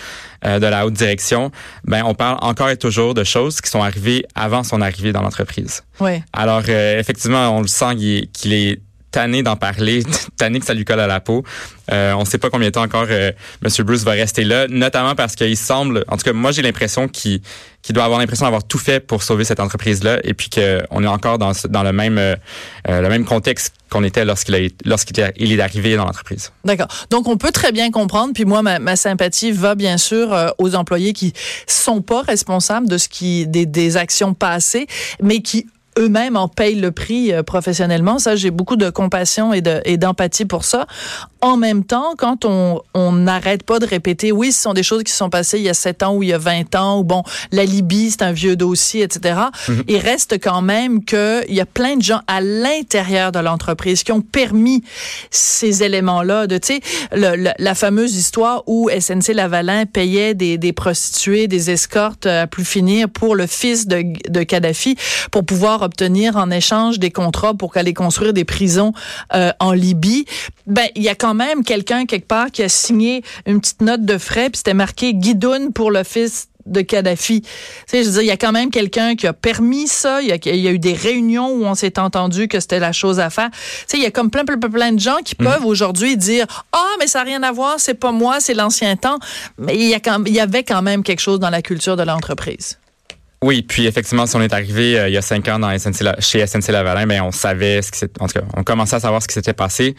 euh, 0.46 0.60
de 0.60 0.66
la 0.66 0.86
haute 0.86 0.94
direction, 0.94 1.52
ben, 1.84 2.04
on 2.06 2.16
parle 2.16 2.38
encore 2.42 2.70
et 2.70 2.78
toujours 2.78 3.14
de 3.14 3.26
choses 3.26 3.60
qui 3.60 3.70
sont 3.70 3.84
arrivées 3.84 4.26
avant 4.36 4.64
son 4.64 4.82
arrivée 4.82 5.12
dans 5.12 5.22
l'entreprise. 5.22 5.84
Oui. 6.00 6.22
Alors, 6.32 6.64
euh, 6.70 6.98
effectivement, 6.98 7.58
on 7.58 7.62
le 7.62 7.68
sent 7.68 7.96
qu'il 8.32 8.54
est 8.54 8.80
tanné 9.14 9.44
d'en 9.44 9.56
parler, 9.56 10.04
tanné 10.38 10.60
que 10.60 10.66
ça 10.66 10.74
lui 10.74 10.84
colle 10.84 11.00
à 11.00 11.08
la 11.08 11.22
peau. 11.22 11.46
Euh, 11.92 12.14
on 12.14 12.22
ne 12.22 12.26
sait 12.26 12.38
pas 12.38 12.50
combien 12.50 12.70
de 12.70 12.74
temps 12.74 12.82
encore 12.82 13.06
euh, 13.10 13.32
M. 13.64 13.86
Bruce 13.86 14.04
va 14.04 14.12
rester 14.12 14.44
là, 14.44 14.68
notamment 14.68 15.16
parce 15.16 15.36
qu'il 15.36 15.56
semble, 15.56 16.04
en 16.08 16.18
tout 16.18 16.24
cas, 16.24 16.34
moi 16.34 16.52
j'ai 16.52 16.62
l'impression 16.62 17.08
qu'il 17.08 17.42
doit 17.90 18.06
avoir 18.06 18.20
l'impression 18.20 18.46
d'avoir 18.46 18.64
tout 18.64 18.78
fait 18.78 19.00
pour 19.00 19.22
sauver 19.22 19.44
cette 19.44 19.60
entreprise-là, 19.60 20.20
et 20.24 20.34
puis 20.34 20.50
qu'on 20.50 21.04
est 21.04 21.08
encore 21.08 21.38
dans, 21.38 21.54
même 21.94 22.18
euh, 22.18 22.36
le 22.88 23.08
même 23.10 23.26
contexte 23.26 23.76
qu'on 23.90 24.04
était 24.04 24.26
lorsqu'il 24.26 24.72
lorsqu'il 24.86 25.20
est 25.20 25.60
arrivé 25.60 25.96
dans 25.96 26.06
l'entreprise. 26.06 26.52
D'accord. 26.66 26.88
Donc 27.12 27.28
on 27.28 27.38
peut 27.38 27.52
très 27.52 27.72
bien 27.72 27.92
comprendre. 27.92 28.34
Puis 28.34 28.46
moi, 28.46 28.64
ma, 28.64 28.80
ma 28.80 28.96
sympathie 28.96 29.52
va 29.52 29.76
bien 29.76 29.98
sûr 29.98 30.54
aux 30.58 30.74
employés 30.74 31.14
qui 31.14 31.34
sont 31.68 32.02
pas 32.02 32.22
responsables 32.24 32.88
de 32.88 32.98
ce 32.98 33.08
qui 33.08 33.46
des, 33.46 33.68
des 33.68 33.98
actions 33.98 34.34
passées, 34.34 34.88
mais 35.22 35.42
qui 35.42 35.68
eux-mêmes 35.98 36.36
en 36.36 36.48
payent 36.48 36.80
le 36.80 36.92
prix 36.92 37.32
euh, 37.32 37.44
professionnellement. 37.44 38.20
Ça, 38.20 38.36
j'ai 38.36 38.52
beaucoup 38.52 38.76
de 38.76 38.90
compassion 38.90 39.54
et 39.54 39.98
d'empathie 39.98 40.46
pour 40.46 40.66
ça. 40.66 40.88
En 41.42 41.58
même 41.58 41.84
temps, 41.84 42.14
quand 42.18 42.46
on 42.46 43.12
n'arrête 43.12 43.64
pas 43.64 43.80
de 43.80 43.86
répéter, 43.86 44.32
oui, 44.32 44.52
ce 44.52 44.62
sont 44.62 44.74
des 44.74 44.84
choses 44.84 45.04
qui 45.04 45.12
sont 45.12 45.30
passées 45.30 45.58
il 45.58 45.64
y 45.64 45.70
a 45.70 45.74
7 45.74 46.04
ans 46.04 46.16
ou 46.16 46.24
il 46.24 46.30
y 46.30 46.34
a 46.34 46.38
20 46.38 46.76
ans, 46.76 47.00
ou 47.00 47.04
bon, 47.04 47.24
la 47.52 47.66
Libye, 47.66 48.12
c'est 48.12 48.22
un 48.22 48.32
vieux 48.32 48.56
dossier, 48.56 49.04
etc. 49.04 49.40
Mhm. 49.68 49.84
Il 49.90 49.98
reste 49.98 50.42
quand 50.42 50.62
même 50.62 51.04
qu'il 51.04 51.44
y 51.50 51.60
a 51.60 51.66
plein 51.66 51.98
de 51.98 52.02
gens 52.02 52.22
à 52.28 52.40
l'intérieur 52.40 53.32
de 53.32 53.40
l'entreprise 53.40 54.04
qui 54.04 54.12
ont 54.12 54.22
permis 54.22 54.84
ces 55.32 55.84
éléments-là. 55.84 56.48
De, 56.48 56.58
tu 56.58 56.76
sais, 56.76 56.82
la 57.12 57.76
fameuse 57.76 58.16
histoire 58.16 58.64
où 58.68 58.90
SNC 58.90 59.34
Lavalin 59.34 59.86
payait 59.86 60.34
des, 60.34 60.58
des 60.58 60.74
prostituées, 60.74 61.48
des 61.48 61.72
escortes 61.72 62.26
à 62.26 62.48
plus 62.48 62.66
finir 62.66 63.10
pour 63.10 63.36
le 63.36 63.48
fils 63.48 63.88
de, 63.88 64.04
de 64.30 64.44
Kadhafi 64.44 64.96
pour 65.32 65.46
pouvoir 65.46 65.83
obtenir 65.84 66.38
en 66.38 66.50
échange 66.50 67.00
des 67.00 67.12
contrats 67.12 67.54
pour 67.54 67.76
aller 67.78 67.94
construire 67.94 68.34
des 68.34 68.46
prisons 68.46 68.94
euh, 69.34 69.52
en 69.60 69.74
Libye, 69.74 70.26
ben 70.68 70.88
il 70.96 71.04
y 71.04 71.10
a 71.10 71.16
quand 71.16 71.34
même 71.34 71.64
quelqu'un 71.64 72.06
quelque 72.06 72.28
part 72.28 72.52
qui 72.52 72.64
a 72.64 72.70
signé 72.70 73.24
une 73.46 73.60
petite 73.60 73.82
note 73.82 74.06
de 74.06 74.18
frais 74.18 74.50
puis 74.50 74.58
c'était 74.58 74.74
marqué 74.74 75.14
Guidoune 75.14 75.74
pour 75.74 75.92
le 75.92 76.04
fils 76.04 76.48
de 76.66 76.82
Kadhafi. 76.82 77.42
Tu 77.42 77.50
sais, 77.88 78.04
je 78.04 78.08
veux 78.08 78.14
dire, 78.14 78.22
il 78.22 78.28
y 78.28 78.32
a 78.32 78.38
quand 78.38 78.52
même 78.52 78.70
quelqu'un 78.72 79.16
qui 79.16 79.28
a 79.28 79.34
permis 79.34 79.88
ça. 79.88 80.22
Il 80.22 80.28
y 80.28 80.32
a, 80.32 80.38
il 80.46 80.62
y 80.62 80.68
a 80.68 80.72
eu 80.72 80.80
des 80.80 80.94
réunions 80.94 81.50
où 81.50 81.66
on 81.66 81.76
s'est 81.76 82.00
entendu 82.00 82.48
que 82.48 82.60
c'était 82.60 82.80
la 82.80 82.92
chose 82.92 83.20
à 83.20 83.30
faire. 83.30 83.50
Tu 83.52 83.58
sais, 83.88 83.98
il 83.98 84.04
y 84.04 84.06
a 84.06 84.12
comme 84.12 84.30
plein, 84.30 84.46
plein, 84.46 84.58
plein 84.58 84.92
de 84.92 85.00
gens 85.00 85.18
qui 85.24 85.36
mhm. 85.40 85.48
peuvent 85.48 85.66
aujourd'hui 85.66 86.18
dire, 86.18 86.46
ah, 86.72 86.80
oh, 86.82 86.96
mais 87.00 87.08
ça 87.08 87.20
n'a 87.20 87.26
rien 87.26 87.44
à 87.44 87.52
voir, 87.52 87.76
c'est 87.80 87.94
pas 87.94 88.12
moi, 88.12 88.40
c'est 88.40 88.54
l'ancien 88.54 88.96
temps. 88.96 89.20
Mais 89.58 89.76
il 89.76 89.88
y, 89.88 89.94
a 89.94 90.00
quand, 90.00 90.24
il 90.26 90.34
y 90.34 90.40
avait 90.40 90.64
quand 90.64 90.82
même 90.82 91.04
quelque 91.04 91.22
chose 91.22 91.40
dans 91.40 91.50
la 91.50 91.62
culture 91.62 91.98
de 91.98 92.04
l'entreprise. 92.04 92.78
Oui, 93.44 93.62
puis 93.62 93.88
effectivement, 93.88 94.26
si 94.26 94.38
on 94.38 94.42
est 94.42 94.54
arrivé 94.54 94.98
euh, 94.98 95.10
il 95.10 95.14
y 95.14 95.18
a 95.18 95.22
cinq 95.22 95.50
ans 95.50 95.60
dans 95.60 95.78
SNC, 95.78 96.20
chez 96.20 96.48
SNC 96.48 96.70
Lavalin, 96.70 97.06
ben 97.06 97.22
on 97.24 97.32
savait 97.32 97.82
ce 97.82 97.92
qui 97.92 98.06
en 98.22 98.28
tout 98.28 98.40
cas, 98.40 98.46
on 98.56 98.64
commençait 98.64 98.96
à 98.96 99.02
savoir 99.02 99.22
ce 99.22 99.28
qui 99.28 99.34
s'était 99.34 99.54
passé. 99.54 99.96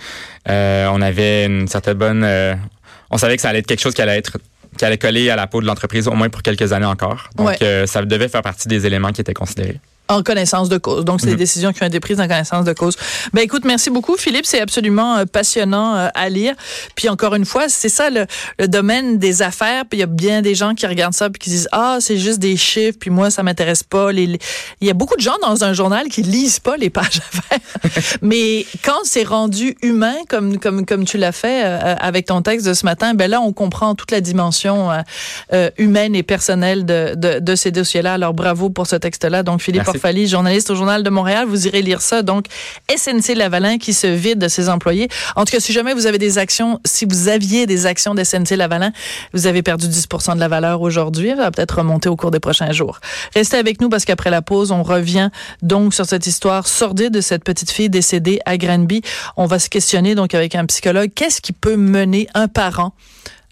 Euh, 0.48 0.88
on 0.90 1.02
avait 1.02 1.44
une 1.44 1.68
certaine 1.68 1.92
bonne, 1.98 2.24
euh, 2.24 2.54
on 3.10 3.18
savait 3.18 3.36
que 3.36 3.42
ça 3.42 3.50
allait 3.50 3.58
être 3.58 3.66
quelque 3.66 3.82
chose 3.82 3.92
qui 3.92 4.00
allait 4.00 4.16
être 4.16 4.38
qui 4.78 4.84
allait 4.86 4.96
coller 4.96 5.28
à 5.28 5.36
la 5.36 5.46
peau 5.46 5.60
de 5.60 5.66
l'entreprise 5.66 6.08
au 6.08 6.14
moins 6.14 6.30
pour 6.30 6.40
quelques 6.40 6.72
années 6.72 6.86
encore. 6.86 7.28
Donc, 7.36 7.58
ça 7.86 8.02
devait 8.04 8.28
faire 8.28 8.42
partie 8.42 8.66
des 8.66 8.86
éléments 8.86 9.12
qui 9.12 9.20
étaient 9.20 9.34
considérés. 9.34 9.78
En 10.06 10.22
connaissance 10.22 10.68
de 10.68 10.76
cause. 10.76 11.02
Donc, 11.06 11.22
c'est 11.22 11.28
des 11.28 11.32
mhm. 11.32 11.38
décisions 11.38 11.72
qui 11.72 11.82
ont 11.82 11.86
été 11.86 11.98
prises 11.98 12.20
en 12.20 12.28
connaissance 12.28 12.66
de 12.66 12.74
cause. 12.74 12.94
Ben, 13.32 13.40
écoute, 13.40 13.64
merci 13.64 13.88
beaucoup, 13.88 14.18
Philippe. 14.18 14.44
C'est 14.44 14.60
absolument 14.60 15.16
euh, 15.16 15.24
passionnant 15.24 15.96
euh, 15.96 16.08
à 16.14 16.28
lire. 16.28 16.54
Puis, 16.94 17.08
encore 17.08 17.34
une 17.34 17.46
fois, 17.46 17.70
c'est 17.70 17.88
ça 17.88 18.10
le, 18.10 18.26
le, 18.58 18.68
domaine 18.68 19.16
des 19.16 19.40
affaires. 19.40 19.84
Puis, 19.88 19.96
il 19.96 20.00
y 20.00 20.02
a 20.02 20.06
bien 20.06 20.42
des 20.42 20.54
gens 20.54 20.74
qui 20.74 20.86
regardent 20.86 21.14
ça 21.14 21.30
puis 21.30 21.38
qui 21.38 21.48
disent, 21.48 21.70
ah, 21.72 21.96
c'est 22.00 22.18
juste 22.18 22.38
des 22.38 22.58
chiffres. 22.58 22.98
Puis, 23.00 23.08
moi, 23.08 23.30
ça 23.30 23.42
m'intéresse 23.42 23.82
pas. 23.82 24.12
Les, 24.12 24.38
Il 24.82 24.86
y 24.86 24.90
a 24.90 24.92
beaucoup 24.92 25.16
de 25.16 25.22
gens 25.22 25.38
dans 25.40 25.64
un 25.64 25.72
journal 25.72 26.08
qui 26.08 26.20
lisent 26.20 26.60
pas 26.60 26.76
les 26.76 26.90
pages 26.90 27.22
affaires. 27.32 28.18
Mais 28.20 28.66
quand 28.84 29.04
c'est 29.04 29.24
rendu 29.24 29.74
humain, 29.80 30.16
comme, 30.28 30.58
comme, 30.58 30.84
comme 30.84 31.06
tu 31.06 31.16
l'as 31.16 31.32
fait 31.32 31.64
euh, 31.64 31.94
avec 31.98 32.26
ton 32.26 32.42
texte 32.42 32.66
de 32.66 32.74
ce 32.74 32.84
matin, 32.84 33.14
ben 33.14 33.30
là, 33.30 33.40
on 33.40 33.54
comprend 33.54 33.94
toute 33.94 34.10
la 34.10 34.20
dimension 34.20 34.90
humaine 35.78 36.14
et 36.14 36.22
personnelle 36.22 36.84
de, 36.84 37.14
de, 37.16 37.38
de 37.38 37.54
ces 37.54 37.70
dossiers-là. 37.70 38.14
Alors, 38.14 38.34
bravo 38.34 38.68
pour 38.68 38.86
ce 38.86 38.96
texte-là. 38.96 39.42
Donc, 39.42 39.62
Philippe 39.62 39.93
Orphalie, 39.94 40.26
journaliste 40.26 40.70
au 40.70 40.74
Journal 40.74 41.02
de 41.02 41.10
Montréal. 41.10 41.46
Vous 41.46 41.66
irez 41.68 41.80
lire 41.80 42.00
ça. 42.00 42.22
Donc, 42.22 42.46
SNC 42.94 43.34
Lavalin 43.36 43.78
qui 43.78 43.94
se 43.94 44.06
vide 44.06 44.38
de 44.38 44.48
ses 44.48 44.68
employés. 44.68 45.08
En 45.36 45.44
tout 45.44 45.52
cas, 45.52 45.60
si 45.60 45.72
jamais 45.72 45.94
vous 45.94 46.06
avez 46.06 46.18
des 46.18 46.38
actions, 46.38 46.80
si 46.84 47.04
vous 47.04 47.28
aviez 47.28 47.66
des 47.66 47.86
actions 47.86 48.14
de 48.14 48.24
SNC 48.24 48.56
Lavalin, 48.56 48.92
vous 49.32 49.46
avez 49.46 49.62
perdu 49.62 49.86
10 49.86 50.08
de 50.34 50.40
la 50.40 50.48
valeur 50.48 50.80
aujourd'hui. 50.80 51.28
Elle 51.28 51.38
va 51.38 51.50
peut-être 51.50 51.78
remonter 51.78 52.08
au 52.08 52.16
cours 52.16 52.32
des 52.32 52.40
prochains 52.40 52.72
jours. 52.72 52.98
Restez 53.34 53.56
avec 53.56 53.80
nous 53.80 53.88
parce 53.88 54.04
qu'après 54.04 54.30
la 54.30 54.42
pause, 54.42 54.72
on 54.72 54.82
revient 54.82 55.30
donc 55.62 55.94
sur 55.94 56.06
cette 56.06 56.26
histoire 56.26 56.66
sordide 56.66 57.12
de 57.12 57.20
cette 57.20 57.44
petite 57.44 57.70
fille 57.70 57.90
décédée 57.90 58.40
à 58.46 58.56
Granby. 58.56 59.02
On 59.36 59.46
va 59.46 59.58
se 59.58 59.68
questionner 59.68 60.14
donc 60.14 60.34
avec 60.34 60.54
un 60.56 60.66
psychologue. 60.66 61.10
Qu'est-ce 61.14 61.40
qui 61.40 61.52
peut 61.52 61.76
mener 61.76 62.28
un 62.34 62.48
parent 62.48 62.94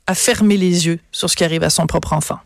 à 0.07 0.15
fermer 0.15 0.57
les 0.57 0.87
yeux 0.87 0.99
sur 1.13 1.31
ce 1.31 1.37
qui 1.37 1.45
arrive 1.45 1.63
à 1.63 1.71
son 1.71 1.87
propre 1.87 2.13
enfant? 2.13 2.39